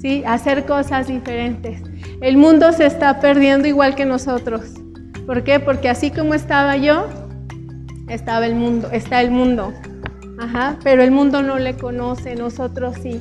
¿sí? 0.00 0.24
hacer 0.26 0.66
cosas 0.66 1.06
diferentes. 1.06 1.82
El 2.20 2.36
mundo 2.36 2.72
se 2.72 2.86
está 2.86 3.20
perdiendo 3.20 3.68
igual 3.68 3.94
que 3.94 4.06
nosotros. 4.06 4.62
¿Por 5.26 5.44
qué? 5.44 5.60
Porque 5.60 5.88
así 5.88 6.10
como 6.10 6.34
estaba 6.34 6.76
yo, 6.76 7.06
estaba 8.08 8.46
el 8.46 8.56
mundo, 8.56 8.90
está 8.90 9.20
el 9.20 9.30
mundo. 9.30 9.72
Ajá, 10.40 10.76
pero 10.82 11.02
el 11.02 11.10
mundo 11.10 11.42
no 11.42 11.58
le 11.58 11.76
conoce, 11.76 12.34
nosotros 12.34 12.96
sí. 13.02 13.20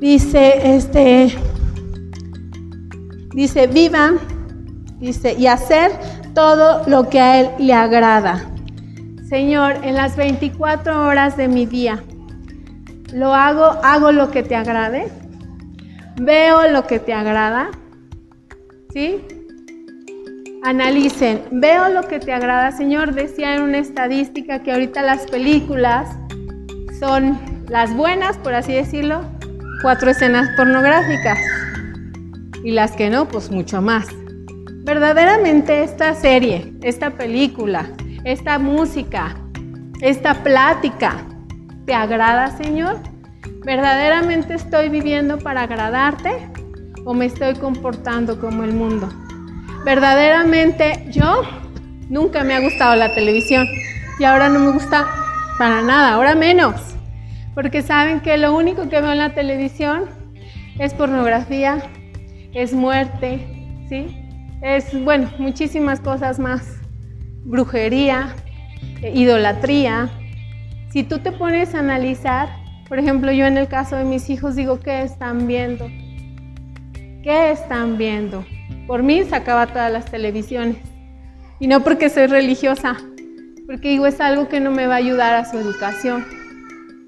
Dice, 0.00 0.74
este, 0.76 1.32
dice, 3.32 3.68
viva, 3.68 4.14
dice, 4.98 5.34
y 5.38 5.46
hacer 5.46 5.92
todo 6.34 6.82
lo 6.88 7.08
que 7.08 7.20
a 7.20 7.40
Él 7.40 7.50
le 7.60 7.72
agrada. 7.72 8.50
Señor, 9.28 9.76
en 9.84 9.94
las 9.94 10.16
24 10.16 11.06
horas 11.06 11.36
de 11.36 11.46
mi 11.46 11.66
día, 11.66 12.02
lo 13.12 13.32
hago, 13.32 13.66
hago 13.84 14.10
lo 14.10 14.32
que 14.32 14.42
te 14.42 14.56
agrade, 14.56 15.08
veo 16.20 16.68
lo 16.68 16.88
que 16.88 16.98
te 16.98 17.12
agrada, 17.12 17.70
¿sí? 18.92 19.20
Analicen, 20.62 21.42
veo 21.50 21.88
lo 21.88 22.02
que 22.02 22.20
te 22.20 22.32
agrada, 22.32 22.72
Señor. 22.72 23.14
Decía 23.14 23.54
en 23.54 23.62
una 23.62 23.78
estadística 23.78 24.62
que 24.62 24.72
ahorita 24.72 25.02
las 25.02 25.26
películas 25.30 26.08
son 26.98 27.38
las 27.68 27.94
buenas, 27.94 28.36
por 28.38 28.54
así 28.54 28.72
decirlo, 28.72 29.22
cuatro 29.82 30.10
escenas 30.10 30.48
pornográficas. 30.56 31.38
Y 32.62 32.72
las 32.72 32.92
que 32.92 33.08
no, 33.08 33.26
pues 33.26 33.50
mucho 33.50 33.80
más. 33.80 34.08
Verdaderamente 34.84 35.82
esta 35.82 36.14
serie, 36.14 36.74
esta 36.82 37.10
película, 37.10 37.86
esta 38.24 38.58
música, 38.58 39.36
esta 40.00 40.42
plática, 40.42 41.22
¿te 41.86 41.94
agrada, 41.94 42.56
Señor? 42.56 42.98
¿Verdaderamente 43.64 44.54
estoy 44.54 44.88
viviendo 44.88 45.38
para 45.38 45.62
agradarte 45.62 46.50
o 47.04 47.14
me 47.14 47.26
estoy 47.26 47.54
comportando 47.54 48.40
como 48.40 48.64
el 48.64 48.72
mundo? 48.72 49.08
Verdaderamente 49.84 51.06
yo 51.10 51.42
nunca 52.08 52.44
me 52.44 52.54
ha 52.54 52.60
gustado 52.60 52.96
la 52.96 53.14
televisión 53.14 53.66
y 54.18 54.24
ahora 54.24 54.50
no 54.50 54.58
me 54.58 54.72
gusta 54.72 55.06
para 55.58 55.80
nada, 55.80 56.14
ahora 56.14 56.34
menos. 56.34 56.74
Porque 57.54 57.82
saben 57.82 58.20
que 58.20 58.36
lo 58.36 58.54
único 58.54 58.88
que 58.88 59.00
veo 59.00 59.12
en 59.12 59.18
la 59.18 59.34
televisión 59.34 60.04
es 60.78 60.92
pornografía, 60.92 61.78
es 62.52 62.74
muerte, 62.74 63.40
¿sí? 63.88 64.16
Es, 64.62 64.92
bueno, 65.02 65.30
muchísimas 65.38 66.00
cosas 66.00 66.38
más. 66.38 66.76
Brujería, 67.44 68.34
idolatría. 69.02 70.10
Si 70.90 71.02
tú 71.02 71.20
te 71.20 71.32
pones 71.32 71.74
a 71.74 71.78
analizar, 71.78 72.50
por 72.88 72.98
ejemplo, 72.98 73.32
yo 73.32 73.46
en 73.46 73.56
el 73.56 73.68
caso 73.68 73.96
de 73.96 74.04
mis 74.04 74.28
hijos 74.28 74.56
digo, 74.56 74.80
¿qué 74.80 75.02
están 75.02 75.46
viendo? 75.46 75.86
¿Qué 77.22 77.50
están 77.50 77.96
viendo? 77.96 78.44
Por 78.90 79.04
mí 79.04 79.22
sacaba 79.22 79.68
todas 79.68 79.92
las 79.92 80.06
televisiones. 80.06 80.78
Y 81.60 81.68
no 81.68 81.84
porque 81.84 82.10
soy 82.10 82.26
religiosa, 82.26 82.96
porque 83.66 83.90
digo, 83.90 84.04
es 84.04 84.20
algo 84.20 84.48
que 84.48 84.58
no 84.58 84.72
me 84.72 84.88
va 84.88 84.94
a 84.94 84.96
ayudar 84.96 85.32
a 85.36 85.48
su 85.48 85.58
educación. 85.58 86.26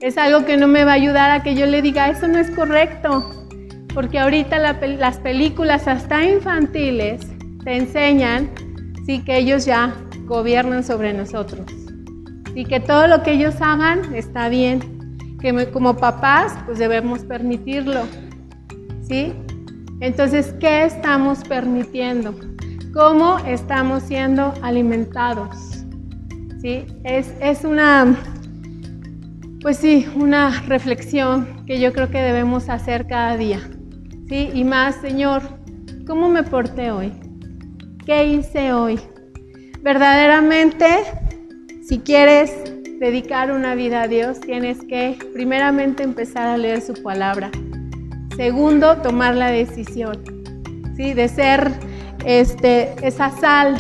Es 0.01 0.17
algo 0.17 0.45
que 0.45 0.57
no 0.57 0.69
me 0.69 0.85
va 0.85 0.93
a 0.93 0.95
ayudar 0.95 1.33
a 1.33 1.43
que 1.43 1.57
yo 1.57 1.67
le 1.67 1.83
diga, 1.83 2.09
eso 2.09 2.29
no 2.29 2.39
es 2.39 2.53
correcto. 2.53 3.29
Porque 3.93 4.21
ahorita 4.21 4.61
las 4.61 5.19
películas 5.19 5.89
hasta 5.89 6.23
infantiles 6.23 7.21
te 7.65 7.77
enseñan 7.79 8.49
sí, 9.05 9.25
que 9.25 9.39
ellos 9.39 9.65
ya 9.65 9.93
gobiernan 10.27 10.85
sobre 10.85 11.13
nosotros. 11.13 11.67
Y 12.55 12.65
que 12.65 12.79
todo 12.79 13.09
lo 13.09 13.25
que 13.25 13.33
ellos 13.33 13.57
hagan 13.61 14.15
está 14.15 14.49
bien 14.49 15.09
que 15.41 15.69
como 15.73 15.97
papás 15.97 16.55
pues 16.65 16.79
debemos 16.79 17.25
permitirlo, 17.25 18.03
¿sí? 19.01 19.35
Entonces, 20.03 20.53
¿qué 20.59 20.85
estamos 20.85 21.45
permitiendo? 21.45 22.35
¿Cómo 22.93 23.39
estamos 23.47 24.03
siendo 24.03 24.53
alimentados? 24.61 25.85
¿Sí? 26.61 26.87
Es, 27.05 27.33
es 27.41 27.63
una, 27.63 28.17
pues 29.61 29.77
sí, 29.77 30.09
una 30.17 30.61
reflexión 30.63 31.65
que 31.67 31.79
yo 31.79 31.93
creo 31.93 32.11
que 32.11 32.19
debemos 32.19 32.69
hacer 32.69 33.07
cada 33.07 33.37
día, 33.37 33.61
¿sí? 34.29 34.51
Y 34.53 34.65
más, 34.65 34.97
Señor, 34.97 35.41
¿cómo 36.05 36.29
me 36.29 36.43
porté 36.43 36.91
hoy? 36.91 37.13
¿Qué 38.05 38.27
hice 38.27 38.73
hoy? 38.73 38.99
Verdaderamente, 39.83 41.05
si 41.87 42.01
quieres 42.01 42.53
dedicar 42.99 43.53
una 43.53 43.77
vida 43.77 44.03
a 44.03 44.09
Dios, 44.09 44.41
tienes 44.41 44.81
que 44.81 45.17
primeramente 45.33 46.03
empezar 46.03 46.49
a 46.49 46.57
leer 46.57 46.81
su 46.81 46.93
palabra. 47.05 47.53
Segundo, 48.37 48.99
tomar 48.99 49.35
la 49.35 49.49
decisión, 49.49 50.23
¿sí? 50.97 51.13
De 51.13 51.29
ser 51.29 51.73
este, 52.25 52.95
esa 53.07 53.31
sal 53.31 53.77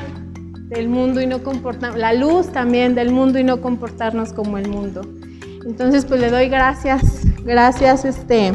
del 0.68 0.88
mundo 0.88 1.20
y 1.20 1.26
no 1.26 1.42
comportarnos, 1.42 1.98
la 1.98 2.12
luz 2.12 2.50
también 2.52 2.94
del 2.94 3.12
mundo 3.12 3.38
y 3.38 3.44
no 3.44 3.60
comportarnos 3.60 4.32
como 4.32 4.58
el 4.58 4.68
mundo. 4.68 5.02
Entonces, 5.66 6.04
pues 6.04 6.20
le 6.20 6.30
doy 6.30 6.48
gracias, 6.48 7.22
gracias, 7.44 8.04
este, 8.04 8.52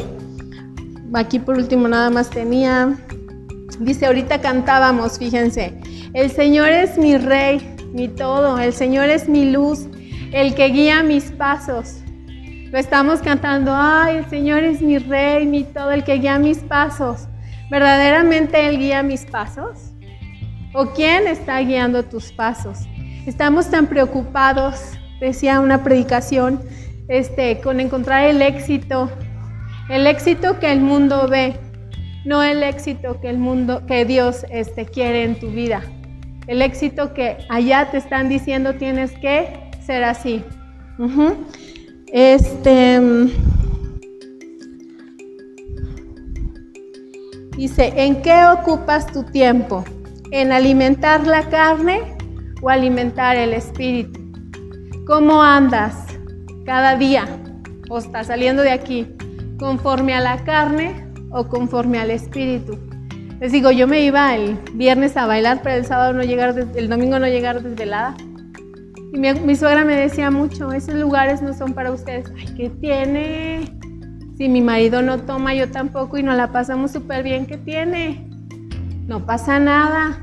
aquí 1.13 1.39
por 1.39 1.57
último 1.57 1.87
nada 1.87 2.09
más 2.09 2.29
tenía, 2.29 2.97
dice, 3.79 4.07
ahorita 4.07 4.41
cantábamos, 4.41 5.17
fíjense, 5.17 5.73
el 6.13 6.31
Señor 6.31 6.69
es 6.69 6.97
mi 6.97 7.17
rey, 7.17 7.75
mi 7.93 8.07
todo, 8.07 8.59
el 8.59 8.73
Señor 8.73 9.09
es 9.09 9.29
mi 9.29 9.51
luz, 9.51 9.87
el 10.31 10.53
que 10.55 10.67
guía 10.67 11.03
mis 11.03 11.31
pasos. 11.31 12.01
Lo 12.71 12.77
estamos 12.77 13.21
cantando, 13.21 13.71
ay, 13.73 14.17
el 14.17 14.25
Señor 14.29 14.63
es 14.65 14.81
mi 14.81 14.97
rey, 14.97 15.45
mi 15.45 15.63
todo, 15.63 15.91
el 15.91 16.03
que 16.03 16.15
guía 16.15 16.37
mis 16.37 16.57
pasos. 16.57 17.27
¿Verdaderamente 17.71 18.67
Él 18.67 18.77
guía 18.77 19.03
mis 19.03 19.25
pasos? 19.25 19.93
¿O 20.73 20.87
quién 20.87 21.27
está 21.27 21.59
guiando 21.61 22.03
tus 22.03 22.33
pasos? 22.33 22.79
Estamos 23.25 23.71
tan 23.71 23.87
preocupados, 23.87 24.81
decía 25.21 25.61
una 25.61 25.81
predicación, 25.81 26.61
este, 27.07 27.61
con 27.61 27.79
encontrar 27.79 28.25
el 28.25 28.41
éxito, 28.41 29.09
el 29.89 30.05
éxito 30.05 30.59
que 30.59 30.69
el 30.69 30.81
mundo 30.81 31.25
ve, 31.29 31.55
no 32.25 32.43
el 32.43 32.63
éxito 32.63 33.21
que 33.21 33.29
el 33.29 33.37
mundo, 33.37 33.85
que 33.85 34.03
Dios 34.03 34.45
este, 34.49 34.85
quiere 34.85 35.23
en 35.23 35.39
tu 35.39 35.49
vida. 35.51 35.83
El 36.47 36.61
éxito 36.61 37.13
que 37.13 37.37
allá 37.49 37.89
te 37.91 37.97
están 37.97 38.27
diciendo 38.27 38.73
tienes 38.73 39.13
que 39.13 39.71
ser 39.85 40.03
así. 40.03 40.43
Este. 42.11 43.01
Dice, 47.57 47.93
¿en 47.95 48.21
qué 48.21 48.45
ocupas 48.45 49.07
tu 49.07 49.23
tiempo? 49.23 49.83
¿En 50.31 50.51
alimentar 50.51 51.25
la 51.25 51.49
carne 51.49 52.01
o 52.61 52.69
alimentar 52.69 53.35
el 53.35 53.53
espíritu? 53.53 54.19
¿Cómo 55.07 55.41
andas 55.41 56.05
cada 56.65 56.95
día 56.97 57.25
o 57.89 57.97
estás 57.97 58.27
saliendo 58.27 58.61
de 58.61 58.71
aquí? 58.71 59.07
¿Conforme 59.59 60.13
a 60.13 60.21
la 60.21 60.43
carne 60.43 61.07
o 61.31 61.47
conforme 61.47 61.97
al 61.99 62.11
espíritu? 62.11 62.77
Les 63.39 63.51
digo, 63.51 63.71
yo 63.71 63.87
me 63.87 64.01
iba 64.01 64.35
el 64.35 64.57
viernes 64.73 65.17
a 65.17 65.25
bailar, 65.25 65.61
pero 65.63 65.75
el 65.75 65.85
sábado 65.85 66.13
no 66.13 66.23
llegar, 66.23 66.55
el 66.75 66.89
domingo 66.89 67.19
no 67.19 67.27
llegar 67.27 67.61
desvelada. 67.61 68.15
Y 69.13 69.17
mi, 69.17 69.55
suegra 69.55 69.85
me 69.85 69.95
decía 69.95 70.29
mucho, 70.31 70.71
esos 70.71 70.95
lugares 70.95 71.41
no 71.41 71.53
son 71.53 71.73
para 71.73 71.91
ustedes. 71.91 72.31
Ay, 72.37 72.53
¿qué 72.55 72.69
tiene? 72.69 73.77
Si 74.37 74.49
mi 74.49 74.61
marido 74.61 75.01
no 75.01 75.19
toma, 75.19 75.53
yo 75.53 75.71
tampoco 75.71 76.17
y 76.17 76.23
nos 76.23 76.35
la 76.35 76.51
pasamos 76.51 76.91
súper 76.91 77.23
bien, 77.23 77.45
¿qué 77.45 77.57
tiene? 77.57 78.29
No 79.07 79.25
pasa 79.25 79.59
nada, 79.59 80.21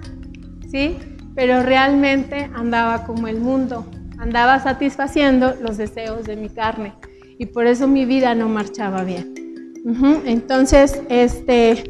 ¿sí? 0.71 0.99
Pero 1.35 1.63
realmente 1.63 2.51
andaba 2.55 3.05
como 3.05 3.27
el 3.27 3.41
mundo, 3.41 3.87
andaba 4.19 4.61
satisfaciendo 4.61 5.55
los 5.61 5.79
deseos 5.79 6.25
de 6.25 6.37
mi 6.37 6.49
carne 6.49 6.93
y 7.39 7.47
por 7.47 7.67
eso 7.67 7.89
mi 7.89 8.05
vida 8.05 8.35
no 8.35 8.49
marchaba 8.49 9.03
bien. 9.03 9.35
Entonces, 10.25 11.03
este, 11.09 11.85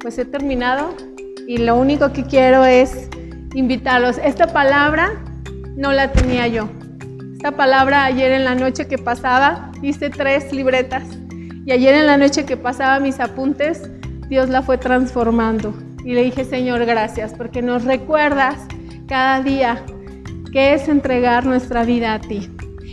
pues 0.00 0.18
he 0.18 0.24
terminado 0.24 0.94
y 1.46 1.58
lo 1.58 1.76
único 1.76 2.12
que 2.12 2.24
quiero 2.24 2.64
es 2.64 3.08
invitarlos. 3.54 4.18
Esta 4.18 4.46
palabra 4.46 5.22
no 5.76 5.92
la 5.92 6.10
tenía 6.12 6.48
yo. 6.48 6.68
Esta 7.34 7.52
palabra 7.52 8.04
ayer 8.04 8.32
en 8.32 8.44
la 8.44 8.54
noche 8.54 8.88
que 8.88 8.98
pasaba, 8.98 9.70
hice 9.82 10.10
tres 10.10 10.52
libretas 10.52 11.04
y 11.66 11.70
ayer 11.70 11.94
en 11.94 12.06
la 12.06 12.16
noche 12.16 12.46
que 12.46 12.56
pasaba 12.56 12.98
mis 12.98 13.20
apuntes, 13.20 13.90
Dios 14.28 14.48
la 14.48 14.62
fue 14.62 14.78
transformando. 14.78 15.74
Y 16.04 16.14
le 16.14 16.24
dije, 16.24 16.44
Señor, 16.44 16.84
gracias, 16.86 17.34
porque 17.34 17.62
nos 17.62 17.84
recuerdas 17.84 18.56
cada 19.06 19.42
día 19.42 19.84
que 20.52 20.74
es 20.74 20.88
entregar 20.88 21.44
nuestra 21.44 21.84
vida 21.84 22.14
a 22.14 22.20
ti. 22.20 22.50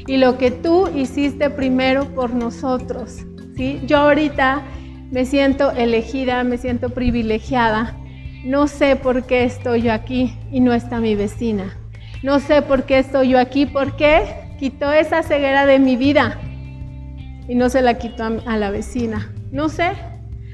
Y 0.08 0.18
lo 0.18 0.38
que 0.38 0.52
tú 0.52 0.90
hiciste 0.94 1.50
primero 1.50 2.06
por 2.14 2.34
nosotros. 2.34 3.20
¿sí? 3.56 3.80
Yo 3.86 4.00
ahorita 4.00 4.64
me 5.12 5.26
siento 5.26 5.72
elegida, 5.72 6.44
me 6.44 6.58
siento 6.58 6.90
privilegiada. 6.90 7.96
No 8.44 8.68
sé 8.68 8.96
por 8.96 9.26
qué 9.26 9.46
estoy 9.46 9.84
yo 9.84 9.94
aquí 9.94 10.38
y 10.52 10.60
no 10.60 10.74
está 10.74 11.00
mi 11.00 11.16
vecina. 11.16 11.78
No 12.24 12.40
sé 12.40 12.62
por 12.62 12.84
qué 12.84 13.00
estoy 13.00 13.30
yo 13.30 13.40
aquí, 13.40 13.66
por 13.66 13.98
qué 13.98 14.24
quitó 14.58 14.94
esa 14.94 15.24
ceguera 15.24 15.66
de 15.66 15.78
mi 15.78 15.98
vida 15.98 16.40
y 17.50 17.56
no 17.56 17.68
se 17.70 17.82
la 17.82 17.96
quitó 17.96 18.24
a, 18.46 18.58
la 18.58 18.72
vecina. 18.72 19.30
No 19.52 19.68
sé. 19.68 19.92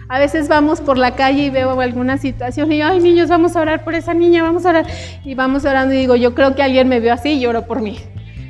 A 0.10 0.17
veces 0.17 0.47
vamos 0.47 0.82
por 0.82 0.97
la 0.97 1.15
calle 1.15 1.43
y 1.43 1.49
veo 1.51 1.79
alguna 1.79 2.17
situación 2.17 2.71
y 2.71 2.82
ay 2.82 2.99
niños, 2.99 3.29
vamos 3.29 3.55
a 3.55 3.62
orar 3.62 3.84
por 3.84 3.93
esa 3.93 4.15
niña, 4.15 4.41
vamos 4.41 4.65
a 4.65 4.71
orar. 4.71 4.88
Y 5.23 5.36
vamos 5.36 5.63
orando 5.63 5.93
y 5.93 5.99
digo, 5.99 6.15
yo 6.15 6.34
creo 6.34 6.55
que 6.55 6.63
alguien 6.63 6.88
me 6.88 6.99
vio 6.99 7.13
así 7.13 7.34
y 7.34 7.41
lloro 7.41 7.67
por 7.67 7.82
mí, 7.82 7.99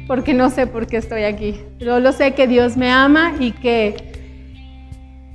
porque 0.08 0.34
no 0.34 0.50
sé 0.50 0.66
por 0.66 0.88
qué 0.88 0.96
estoy 0.96 1.24
aquí. 1.24 1.60
Yo 1.78 2.00
lo 2.00 2.14
sé 2.14 2.34
que 2.34 2.48
Dios 2.48 2.78
me 2.78 2.90
ama 2.90 3.34
y 3.38 3.52
que 3.52 3.98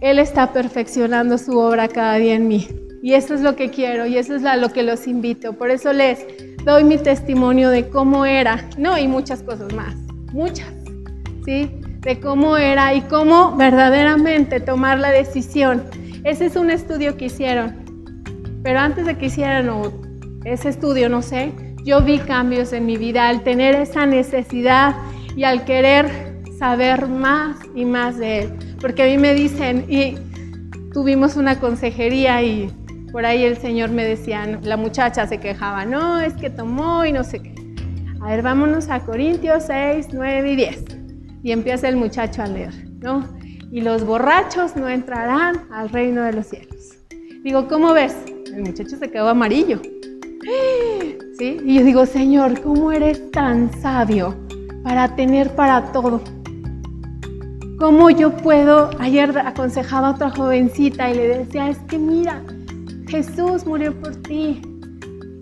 Él 0.01 0.19
está 0.19 0.55
perfeccionando 0.55 1.37
su 1.37 1.59
obra 1.59 1.89
cada 1.89 2.15
día 2.15 2.35
en 2.35 2.49
mí. 2.49 2.67
Y 3.03 3.13
eso 3.13 3.35
es 3.35 3.43
lo 3.43 3.55
que 3.55 3.69
quiero 3.69 4.07
y 4.07 4.17
eso 4.17 4.35
es 4.35 4.43
lo 4.43 4.71
que 4.71 4.83
los 4.83 5.07
invito. 5.07 5.53
Por 5.53 5.71
eso 5.71 5.93
les 5.93 6.25
doy 6.65 6.85
mi 6.85 6.97
testimonio 6.99 7.71
de 7.71 7.89
cómo 7.89 8.25
era, 8.25 8.69
no, 8.79 8.97
y 8.99 9.07
muchas 9.07 9.43
cosas 9.43 9.73
más, 9.75 9.95
muchas, 10.33 10.73
¿sí? 11.45 11.71
De 12.01 12.21
cómo 12.21 12.57
era 12.57 12.95
y 12.95 13.03
cómo 13.03 13.55
verdaderamente 13.57 14.61
tomar 14.61 14.99
la 14.99 15.11
decisión. 15.11 15.83
Ese 16.25 16.47
es 16.47 16.57
un 16.57 16.71
estudio 16.71 17.17
que 17.17 17.27
hicieron, 17.27 17.77
pero 18.63 18.79
antes 18.79 19.05
de 19.05 19.17
que 19.19 19.27
hicieran 19.27 19.71
ese 20.45 20.71
estudio, 20.71 21.09
no 21.09 21.21
sé, 21.21 21.53
yo 21.85 22.01
vi 22.01 22.19
cambios 22.19 22.73
en 22.73 22.87
mi 22.87 22.97
vida 22.97 23.29
al 23.29 23.43
tener 23.43 23.75
esa 23.75 24.07
necesidad 24.07 24.95
y 25.37 25.45
al 25.45 25.67
querer 25.67 26.41
saber 26.59 27.09
más 27.09 27.57
y 27.75 27.85
más 27.85 28.17
de 28.17 28.41
Él. 28.41 28.53
Porque 28.81 29.03
a 29.03 29.07
mí 29.07 29.19
me 29.19 29.35
dicen, 29.35 29.85
y 29.89 30.17
tuvimos 30.95 31.37
una 31.37 31.61
consejería 31.61 32.43
y 32.43 32.71
por 33.15 33.25
ahí 33.25 33.45
el 33.45 33.57
Señor 33.59 33.91
me 33.91 34.05
decía, 34.05 34.45
la 34.65 34.77
muchacha 34.77 35.25
se 35.29 35.39
quejaba, 35.39 35.85
no, 35.85 36.19
es 36.19 36.33
que 36.35 36.51
tomó 36.51 37.05
y 37.05 37.13
no 37.13 37.23
sé 37.23 37.39
qué. 37.39 37.55
A 38.21 38.27
ver, 38.27 38.43
vámonos 38.43 38.91
a 38.91 38.99
Corintios 39.05 39.67
6, 39.69 40.09
9 40.13 40.51
y 40.51 40.57
10. 40.57 40.85
Y 41.45 41.53
empieza 41.53 41.89
el 41.89 41.95
muchacho 41.95 42.43
a 42.43 42.49
leer, 42.49 42.75
¿no? 42.99 43.25
Y 43.71 43.83
los 43.83 44.05
borrachos 44.05 44.75
no 44.75 44.89
entrarán 44.89 45.61
al 45.71 45.91
reino 45.91 46.25
de 46.25 46.33
los 46.33 46.47
cielos. 46.47 46.99
Digo, 47.45 47.69
¿cómo 47.69 47.93
ves? 47.93 48.17
El 48.53 48.63
muchacho 48.63 48.97
se 48.97 49.09
quedó 49.09 49.29
amarillo. 49.29 49.81
¿Sí? 51.39 51.61
Y 51.65 51.79
yo 51.79 51.85
digo, 51.85 52.07
Señor, 52.07 52.63
¿cómo 52.63 52.91
eres 52.91 53.31
tan 53.31 53.73
sabio 53.81 54.35
para 54.83 55.15
tener 55.15 55.55
para 55.55 55.93
todo? 55.93 56.21
¿Cómo 57.79 58.11
yo 58.11 58.37
puedo? 58.37 58.91
Ayer 58.99 59.39
aconsejaba 59.39 60.09
a 60.09 60.11
otra 60.15 60.31
jovencita 60.31 61.09
y 61.13 61.15
le 61.15 61.29
decía, 61.29 61.69
es 61.69 61.79
que 61.87 61.97
mira, 61.97 62.43
Jesús 63.15 63.65
murió 63.65 63.95
por 64.01 64.17
ti. 64.17 64.61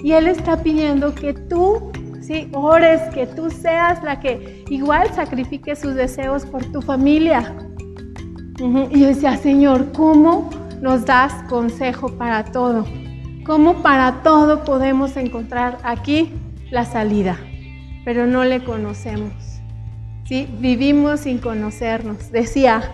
Y 0.05 0.13
Él 0.13 0.27
está 0.27 0.63
pidiendo 0.63 1.15
que 1.15 1.33
tú, 1.33 1.91
sí, 2.21 2.51
ores, 2.53 3.01
que 3.15 3.27
tú 3.27 3.49
seas 3.51 4.03
la 4.03 4.21
que 4.21 4.63
igual 4.69 5.09
sacrifique 5.15 5.75
sus 5.75 5.95
deseos 5.95 6.45
por 6.45 6.63
tu 6.67 6.83
familia. 6.83 7.57
Y 8.91 9.01
yo 9.01 9.07
decía, 9.07 9.39
Señor, 9.39 9.91
¿cómo 9.93 10.51
nos 10.83 11.07
das 11.07 11.33
consejo 11.49 12.09
para 12.19 12.45
todo? 12.45 12.85
¿Cómo 13.47 13.83
para 13.83 14.23
todo 14.23 14.65
podemos 14.65 15.17
encontrar 15.17 15.79
aquí 15.83 16.31
la 16.71 16.85
salida? 16.85 17.39
Pero 18.05 18.27
no 18.27 18.45
le 18.45 18.63
conocemos. 18.63 19.33
¿sí? 20.27 20.47
Vivimos 20.59 21.21
sin 21.21 21.39
conocernos. 21.39 22.31
Decía 22.31 22.93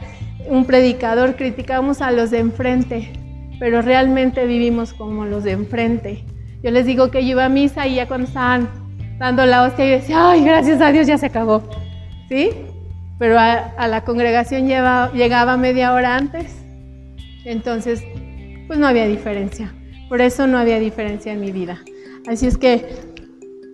un 0.48 0.64
predicador, 0.66 1.34
criticamos 1.34 2.00
a 2.00 2.12
los 2.12 2.30
de 2.30 2.38
enfrente, 2.38 3.12
pero 3.58 3.82
realmente 3.82 4.46
vivimos 4.46 4.92
como 4.92 5.24
los 5.24 5.44
de 5.44 5.52
enfrente. 5.52 6.24
Yo 6.62 6.70
les 6.70 6.86
digo 6.86 7.10
que 7.10 7.24
yo 7.24 7.32
iba 7.32 7.44
a 7.44 7.48
misa 7.48 7.86
y 7.86 7.96
ya 7.96 8.06
cuando 8.06 8.26
estaban 8.26 8.68
dando 9.18 9.44
la 9.46 9.64
hostia, 9.64 9.84
yo 9.86 9.92
decía, 9.92 10.30
ay, 10.30 10.44
gracias 10.44 10.80
a 10.80 10.92
Dios 10.92 11.06
ya 11.06 11.18
se 11.18 11.26
acabó. 11.26 11.62
¿Sí? 12.28 12.50
Pero 13.18 13.38
a, 13.38 13.88
la 13.88 14.04
congregación 14.04 14.66
llegaba 14.66 15.56
media 15.56 15.92
hora 15.92 16.16
antes. 16.16 16.54
Entonces, 17.44 18.04
pues 18.66 18.78
no 18.78 18.86
había 18.86 19.06
diferencia. 19.06 19.72
Por 20.08 20.20
eso 20.20 20.46
no 20.46 20.58
había 20.58 20.78
diferencia 20.78 21.32
en 21.32 21.40
mi 21.40 21.50
vida. 21.50 21.80
Así 22.28 22.46
es 22.46 22.56
que, 22.56 22.86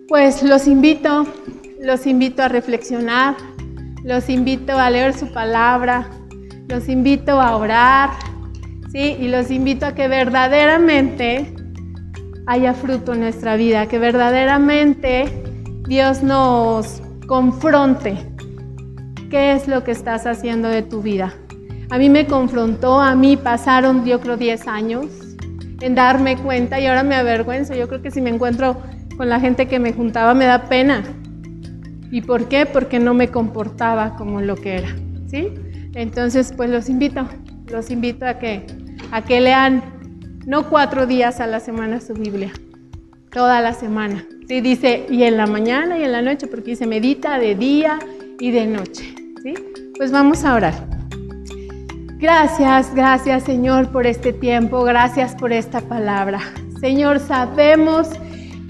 pues 0.07 0.43
los 0.43 0.67
invito, 0.67 1.27
los 1.81 2.07
invito 2.07 2.43
a 2.43 2.47
reflexionar, 2.47 3.35
los 4.03 4.29
invito 4.29 4.77
a 4.77 4.89
leer 4.89 5.13
su 5.13 5.31
palabra, 5.31 6.09
los 6.67 6.89
invito 6.89 7.41
a 7.41 7.55
orar, 7.57 8.11
Y 8.97 9.27
los 9.27 9.51
invito 9.51 9.85
a 9.85 9.93
que 9.93 10.07
verdaderamente 10.07 11.53
haya 12.47 12.73
fruto 12.73 13.13
en 13.13 13.19
nuestra 13.19 13.57
vida, 13.57 13.87
que 13.87 13.99
verdaderamente 13.99 15.25
Dios 15.87 16.23
nos 16.23 17.01
confronte. 17.27 18.15
¿Qué 19.29 19.51
es 19.51 19.67
lo 19.67 19.83
que 19.83 19.91
estás 19.91 20.25
haciendo 20.25 20.69
de 20.69 20.81
tu 20.81 21.01
vida? 21.01 21.33
A 21.89 21.97
mí 21.97 22.09
me 22.09 22.25
confrontó, 22.25 23.01
a 23.01 23.15
mí 23.15 23.35
pasaron 23.35 24.05
yo 24.05 24.21
creo 24.21 24.37
10 24.37 24.67
años 24.67 25.07
en 25.81 25.93
darme 25.93 26.37
cuenta 26.37 26.79
y 26.79 26.85
ahora 26.85 27.03
me 27.03 27.15
avergüenzo. 27.15 27.75
Yo 27.75 27.89
creo 27.89 28.01
que 28.01 28.11
si 28.11 28.21
me 28.21 28.29
encuentro 28.29 28.77
con 29.17 29.27
la 29.27 29.41
gente 29.41 29.67
que 29.67 29.77
me 29.77 29.91
juntaba 29.91 30.33
me 30.33 30.45
da 30.45 30.69
pena 30.69 31.03
¿Y 32.11 32.21
por 32.21 32.47
qué? 32.47 32.65
Porque 32.65 32.97
no 32.97 33.13
me 33.13 33.29
comportaba 33.29 34.15
como 34.15 34.39
lo 34.39 34.55
que 34.55 34.77
era, 34.77 34.95
¿sí? 35.27 35.49
Entonces, 35.95 36.53
pues 36.55 36.69
los 36.69 36.87
invito, 36.87 37.27
los 37.67 37.89
invito 37.91 38.25
a 38.25 38.35
que, 38.35 38.65
a 39.11 39.23
que 39.23 39.41
lean 39.41 39.83
no 40.45 40.69
cuatro 40.69 41.05
días 41.05 41.39
a 41.39 41.47
la 41.47 41.59
semana 41.59 42.01
su 42.01 42.13
Biblia, 42.13 42.51
toda 43.31 43.61
la 43.61 43.73
semana. 43.73 44.25
Sí, 44.47 44.61
dice, 44.61 45.05
y 45.09 45.23
en 45.23 45.37
la 45.37 45.47
mañana 45.47 45.97
y 45.97 46.03
en 46.03 46.11
la 46.11 46.21
noche, 46.21 46.47
porque 46.47 46.71
dice, 46.71 46.85
medita 46.85 47.39
de 47.39 47.55
día 47.55 47.99
y 48.39 48.51
de 48.51 48.67
noche, 48.67 49.15
¿sí? 49.41 49.55
Pues 49.97 50.11
vamos 50.11 50.43
a 50.43 50.53
orar. 50.53 50.95
Gracias, 52.17 52.95
gracias 52.95 53.43
Señor 53.43 53.91
por 53.91 54.07
este 54.07 54.33
tiempo, 54.33 54.83
gracias 54.83 55.35
por 55.35 55.51
esta 55.51 55.81
palabra. 55.81 56.39
Señor, 56.79 57.19
sabemos 57.19 58.07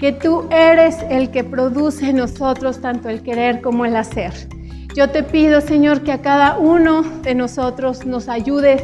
que 0.00 0.12
tú 0.12 0.48
eres 0.50 0.96
el 1.10 1.30
que 1.30 1.44
produce 1.44 2.10
en 2.10 2.16
nosotros 2.16 2.80
tanto 2.80 3.08
el 3.08 3.22
querer 3.22 3.62
como 3.62 3.84
el 3.86 3.96
hacer. 3.96 4.32
Yo 4.94 5.10
te 5.10 5.22
pido, 5.22 5.60
Señor, 5.60 6.02
que 6.02 6.12
a 6.12 6.22
cada 6.22 6.58
uno 6.58 7.02
de 7.22 7.34
nosotros 7.34 8.04
nos 8.04 8.28
ayudes 8.28 8.82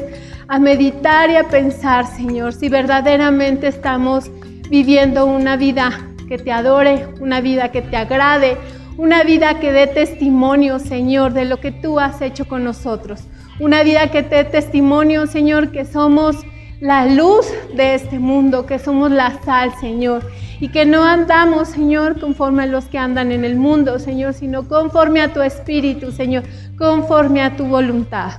a 0.52 0.58
meditar 0.58 1.30
y 1.30 1.36
a 1.36 1.44
pensar, 1.44 2.06
Señor, 2.06 2.52
si 2.52 2.68
verdaderamente 2.68 3.68
estamos 3.68 4.30
viviendo 4.68 5.24
una 5.24 5.56
vida 5.56 5.98
que 6.28 6.36
te 6.36 6.52
adore, 6.52 7.08
una 7.20 7.40
vida 7.40 7.72
que 7.72 7.80
te 7.80 7.96
agrade, 7.96 8.58
una 8.98 9.24
vida 9.24 9.60
que 9.60 9.72
dé 9.72 9.86
testimonio, 9.86 10.78
Señor, 10.78 11.32
de 11.32 11.46
lo 11.46 11.58
que 11.58 11.72
tú 11.72 11.98
has 11.98 12.20
hecho 12.20 12.46
con 12.46 12.64
nosotros. 12.64 13.22
Una 13.60 13.82
vida 13.82 14.10
que 14.10 14.20
dé 14.20 14.44
testimonio, 14.44 15.26
Señor, 15.26 15.72
que 15.72 15.86
somos 15.86 16.36
la 16.80 17.06
luz 17.06 17.46
de 17.74 17.94
este 17.94 18.18
mundo, 18.18 18.66
que 18.66 18.78
somos 18.78 19.10
la 19.10 19.42
sal, 19.46 19.72
Señor, 19.80 20.22
y 20.60 20.68
que 20.68 20.84
no 20.84 21.02
andamos, 21.02 21.68
Señor, 21.68 22.20
conforme 22.20 22.64
a 22.64 22.66
los 22.66 22.84
que 22.84 22.98
andan 22.98 23.32
en 23.32 23.46
el 23.46 23.56
mundo, 23.56 23.98
Señor, 23.98 24.34
sino 24.34 24.68
conforme 24.68 25.22
a 25.22 25.32
tu 25.32 25.40
espíritu, 25.40 26.12
Señor, 26.12 26.42
conforme 26.76 27.40
a 27.40 27.56
tu 27.56 27.64
voluntad. 27.64 28.32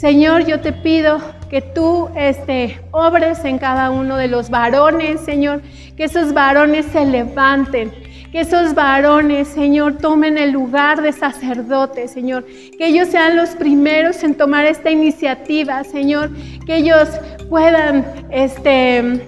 Señor, 0.00 0.46
yo 0.46 0.60
te 0.60 0.72
pido 0.72 1.18
que 1.50 1.60
tú 1.60 2.08
este, 2.16 2.80
obres 2.90 3.44
en 3.44 3.58
cada 3.58 3.90
uno 3.90 4.16
de 4.16 4.28
los 4.28 4.48
varones, 4.48 5.20
Señor, 5.20 5.60
que 5.94 6.04
esos 6.04 6.32
varones 6.32 6.86
se 6.86 7.04
levanten, 7.04 7.92
que 8.32 8.40
esos 8.40 8.74
varones, 8.74 9.48
Señor, 9.48 9.98
tomen 9.98 10.38
el 10.38 10.52
lugar 10.52 11.02
de 11.02 11.12
sacerdote, 11.12 12.08
Señor. 12.08 12.46
Que 12.78 12.86
ellos 12.86 13.08
sean 13.08 13.36
los 13.36 13.50
primeros 13.50 14.24
en 14.24 14.36
tomar 14.36 14.64
esta 14.64 14.90
iniciativa, 14.90 15.84
Señor. 15.84 16.30
Que 16.64 16.76
ellos 16.76 17.06
puedan 17.50 18.06
este, 18.30 19.20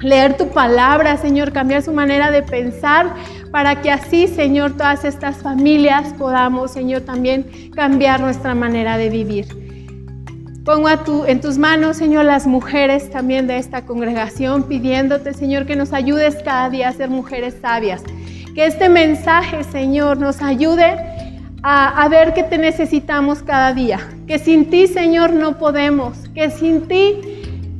leer 0.00 0.36
tu 0.36 0.48
palabra, 0.48 1.16
Señor, 1.16 1.52
cambiar 1.52 1.80
su 1.80 1.92
manera 1.92 2.32
de 2.32 2.42
pensar 2.42 3.14
para 3.52 3.80
que 3.80 3.92
así, 3.92 4.26
Señor, 4.26 4.76
todas 4.76 5.04
estas 5.04 5.36
familias 5.36 6.12
podamos, 6.14 6.72
Señor, 6.72 7.02
también 7.02 7.46
cambiar 7.76 8.18
nuestra 8.20 8.56
manera 8.56 8.98
de 8.98 9.08
vivir. 9.08 9.61
Pongo 10.64 10.86
a 10.86 11.02
tu, 11.02 11.24
en 11.24 11.40
tus 11.40 11.58
manos, 11.58 11.96
Señor, 11.96 12.24
las 12.24 12.46
mujeres 12.46 13.10
también 13.10 13.48
de 13.48 13.58
esta 13.58 13.84
congregación, 13.84 14.62
pidiéndote, 14.62 15.34
Señor, 15.34 15.66
que 15.66 15.74
nos 15.74 15.92
ayudes 15.92 16.36
cada 16.44 16.70
día 16.70 16.88
a 16.88 16.92
ser 16.92 17.10
mujeres 17.10 17.56
sabias. 17.60 18.00
Que 18.54 18.66
este 18.66 18.88
mensaje, 18.88 19.64
Señor, 19.64 20.18
nos 20.18 20.40
ayude 20.40 20.96
a, 21.64 22.02
a, 22.02 22.08
ver 22.08 22.32
que 22.32 22.44
te 22.44 22.58
necesitamos 22.58 23.42
cada 23.42 23.74
día. 23.74 23.98
Que 24.28 24.38
sin 24.38 24.70
ti, 24.70 24.86
Señor, 24.86 25.32
no 25.32 25.58
podemos. 25.58 26.16
Que 26.32 26.48
sin 26.50 26.86
ti 26.86 27.16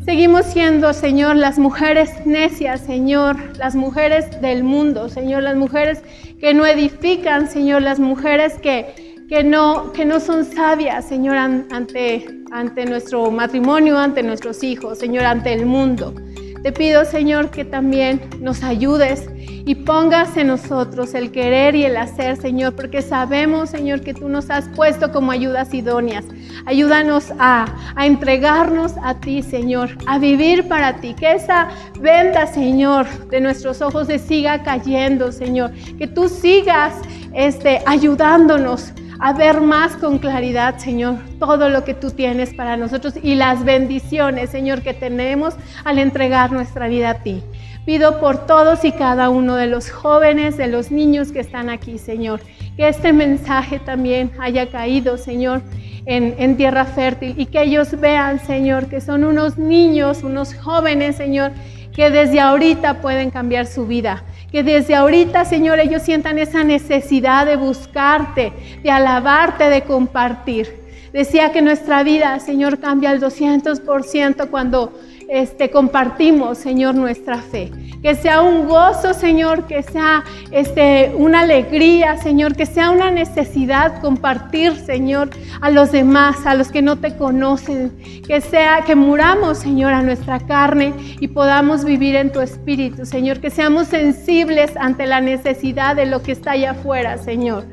seguimos 0.04 0.46
siendo, 0.46 0.92
Señor, 0.92 1.36
las 1.36 1.60
mujeres 1.60 2.10
necias, 2.26 2.80
Señor, 2.80 3.36
las 3.58 3.76
mujeres 3.76 4.40
del 4.40 4.64
mundo, 4.64 5.08
Señor, 5.08 5.44
las 5.44 5.54
mujeres 5.54 6.02
que 6.40 6.52
no 6.52 6.66
edifican, 6.66 7.48
Señor, 7.48 7.82
las 7.82 8.00
mujeres 8.00 8.54
que 8.54 9.11
que 9.32 9.42
no, 9.42 9.94
que 9.94 10.04
no 10.04 10.20
son 10.20 10.44
sabias, 10.44 11.06
Señor, 11.06 11.38
ante, 11.38 12.42
ante 12.50 12.84
nuestro 12.84 13.30
matrimonio, 13.30 13.98
ante 13.98 14.22
nuestros 14.22 14.62
hijos, 14.62 14.98
Señor, 14.98 15.24
ante 15.24 15.54
el 15.54 15.64
mundo. 15.64 16.14
Te 16.62 16.70
pido, 16.70 17.06
Señor, 17.06 17.48
que 17.48 17.64
también 17.64 18.20
nos 18.40 18.62
ayudes 18.62 19.30
y 19.38 19.74
pongas 19.74 20.36
en 20.36 20.48
nosotros 20.48 21.14
el 21.14 21.32
querer 21.32 21.74
y 21.74 21.86
el 21.86 21.96
hacer, 21.96 22.36
Señor, 22.36 22.76
porque 22.76 23.00
sabemos, 23.00 23.70
Señor, 23.70 24.02
que 24.02 24.12
tú 24.12 24.28
nos 24.28 24.50
has 24.50 24.68
puesto 24.68 25.10
como 25.12 25.32
ayudas 25.32 25.72
idóneas. 25.72 26.26
Ayúdanos 26.66 27.32
a, 27.38 27.64
a 27.96 28.06
entregarnos 28.06 28.92
a 29.02 29.18
ti, 29.18 29.40
Señor, 29.42 29.96
a 30.06 30.18
vivir 30.18 30.68
para 30.68 31.00
ti. 31.00 31.14
Que 31.14 31.32
esa 31.32 31.68
venda, 31.98 32.46
Señor, 32.46 33.06
de 33.30 33.40
nuestros 33.40 33.80
ojos 33.80 34.08
se 34.08 34.18
siga 34.18 34.62
cayendo, 34.62 35.32
Señor. 35.32 35.70
Que 35.96 36.06
tú 36.06 36.28
sigas 36.28 36.92
este, 37.32 37.80
ayudándonos 37.86 38.92
a 39.22 39.32
ver 39.32 39.60
más 39.60 39.92
con 39.92 40.18
claridad, 40.18 40.78
Señor, 40.78 41.14
todo 41.38 41.68
lo 41.68 41.84
que 41.84 41.94
tú 41.94 42.10
tienes 42.10 42.52
para 42.54 42.76
nosotros 42.76 43.14
y 43.22 43.36
las 43.36 43.64
bendiciones, 43.64 44.50
Señor, 44.50 44.82
que 44.82 44.94
tenemos 44.94 45.54
al 45.84 46.00
entregar 46.00 46.50
nuestra 46.50 46.88
vida 46.88 47.10
a 47.10 47.14
ti. 47.22 47.40
Pido 47.86 48.18
por 48.18 48.46
todos 48.46 48.84
y 48.84 48.90
cada 48.90 49.30
uno 49.30 49.54
de 49.54 49.68
los 49.68 49.92
jóvenes, 49.92 50.56
de 50.56 50.66
los 50.66 50.90
niños 50.90 51.30
que 51.30 51.38
están 51.38 51.70
aquí, 51.70 51.98
Señor, 51.98 52.40
que 52.76 52.88
este 52.88 53.12
mensaje 53.12 53.78
también 53.78 54.32
haya 54.40 54.68
caído, 54.72 55.16
Señor, 55.16 55.62
en, 56.04 56.56
tierra 56.56 56.84
fértil 56.84 57.34
y 57.38 57.46
que 57.46 57.62
ellos 57.62 58.00
vean, 58.00 58.40
Señor, 58.40 58.86
que 58.86 59.00
son 59.00 59.22
unos 59.22 59.56
niños, 59.56 60.24
unos 60.24 60.52
jóvenes, 60.52 61.14
Señor, 61.14 61.52
que 61.94 62.10
desde 62.10 62.40
ahorita 62.40 63.00
pueden 63.00 63.30
cambiar 63.30 63.66
su 63.66 63.86
vida. 63.86 64.24
Que 64.52 64.62
desde 64.62 64.94
ahorita, 64.94 65.46
Señor, 65.46 65.80
ellos 65.80 66.02
sientan 66.02 66.38
esa 66.38 66.62
necesidad 66.62 67.46
de 67.46 67.56
buscarte, 67.56 68.52
de 68.82 68.90
alabarte, 68.90 69.70
de 69.70 69.82
compartir. 69.82 70.82
Decía 71.12 71.52
que 71.52 71.62
nuestra 71.62 72.02
vida, 72.02 72.38
Señor, 72.38 72.78
cambia 72.78 73.10
al 73.10 73.20
200% 73.20 74.48
cuando 74.50 74.92
este, 75.28 75.70
compartimos, 75.70 76.58
Señor, 76.58 76.94
nuestra 76.94 77.38
fe. 77.38 77.70
Que 78.02 78.14
sea 78.14 78.42
un 78.42 78.66
gozo, 78.66 79.14
Señor, 79.14 79.66
que 79.66 79.82
sea 79.82 80.24
este, 80.50 81.12
una 81.16 81.40
alegría, 81.40 82.16
Señor, 82.16 82.56
que 82.56 82.66
sea 82.66 82.90
una 82.90 83.10
necesidad 83.10 84.00
compartir, 84.00 84.74
Señor, 84.74 85.30
a 85.60 85.70
los 85.70 85.92
demás, 85.92 86.44
a 86.44 86.54
los 86.54 86.72
que 86.72 86.82
no 86.82 86.96
te 86.96 87.16
conocen. 87.16 87.92
Que 88.26 88.40
sea 88.40 88.82
que 88.84 88.96
muramos, 88.96 89.58
Señor, 89.58 89.92
a 89.92 90.02
nuestra 90.02 90.40
carne 90.40 90.92
y 91.20 91.28
podamos 91.28 91.84
vivir 91.84 92.16
en 92.16 92.32
tu 92.32 92.40
espíritu, 92.40 93.06
Señor. 93.06 93.40
Que 93.40 93.50
seamos 93.50 93.88
sensibles 93.88 94.76
ante 94.76 95.06
la 95.06 95.20
necesidad 95.20 95.94
de 95.94 96.06
lo 96.06 96.22
que 96.22 96.32
está 96.32 96.52
allá 96.52 96.72
afuera, 96.72 97.18
Señor. 97.18 97.64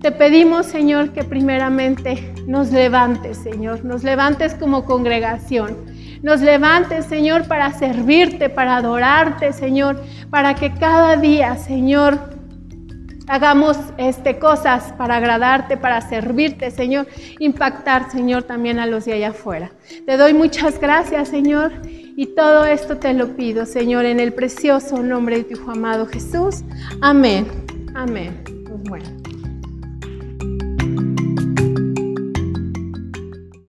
Te 0.00 0.12
pedimos, 0.12 0.66
Señor, 0.66 1.10
que 1.10 1.24
primeramente 1.24 2.32
nos 2.46 2.70
levantes, 2.70 3.38
Señor, 3.38 3.84
nos 3.84 4.04
levantes 4.04 4.54
como 4.54 4.84
congregación. 4.84 5.95
Nos 6.22 6.40
levantes, 6.40 7.06
Señor, 7.06 7.46
para 7.46 7.72
servirte, 7.72 8.48
para 8.48 8.76
adorarte, 8.76 9.52
Señor, 9.52 10.02
para 10.30 10.54
que 10.54 10.72
cada 10.72 11.16
día, 11.16 11.56
Señor, 11.56 12.36
hagamos 13.26 13.76
este, 13.98 14.38
cosas 14.38 14.92
para 14.96 15.16
agradarte, 15.16 15.76
para 15.76 16.00
servirte, 16.00 16.70
Señor, 16.70 17.06
impactar, 17.38 18.10
Señor, 18.10 18.44
también 18.44 18.78
a 18.78 18.86
los 18.86 19.04
de 19.04 19.14
allá 19.14 19.28
afuera. 19.30 19.70
Te 20.06 20.16
doy 20.16 20.34
muchas 20.34 20.80
gracias, 20.80 21.28
Señor, 21.28 21.72
y 21.84 22.34
todo 22.34 22.64
esto 22.64 22.96
te 22.96 23.12
lo 23.12 23.36
pido, 23.36 23.66
Señor, 23.66 24.04
en 24.04 24.20
el 24.20 24.32
precioso 24.32 25.02
nombre 25.02 25.38
de 25.38 25.44
tu 25.44 25.70
amado 25.70 26.06
Jesús. 26.06 26.62
Amén. 27.02 27.46
Amén. 27.94 28.42
Pues 28.44 28.82
bueno. 28.84 29.25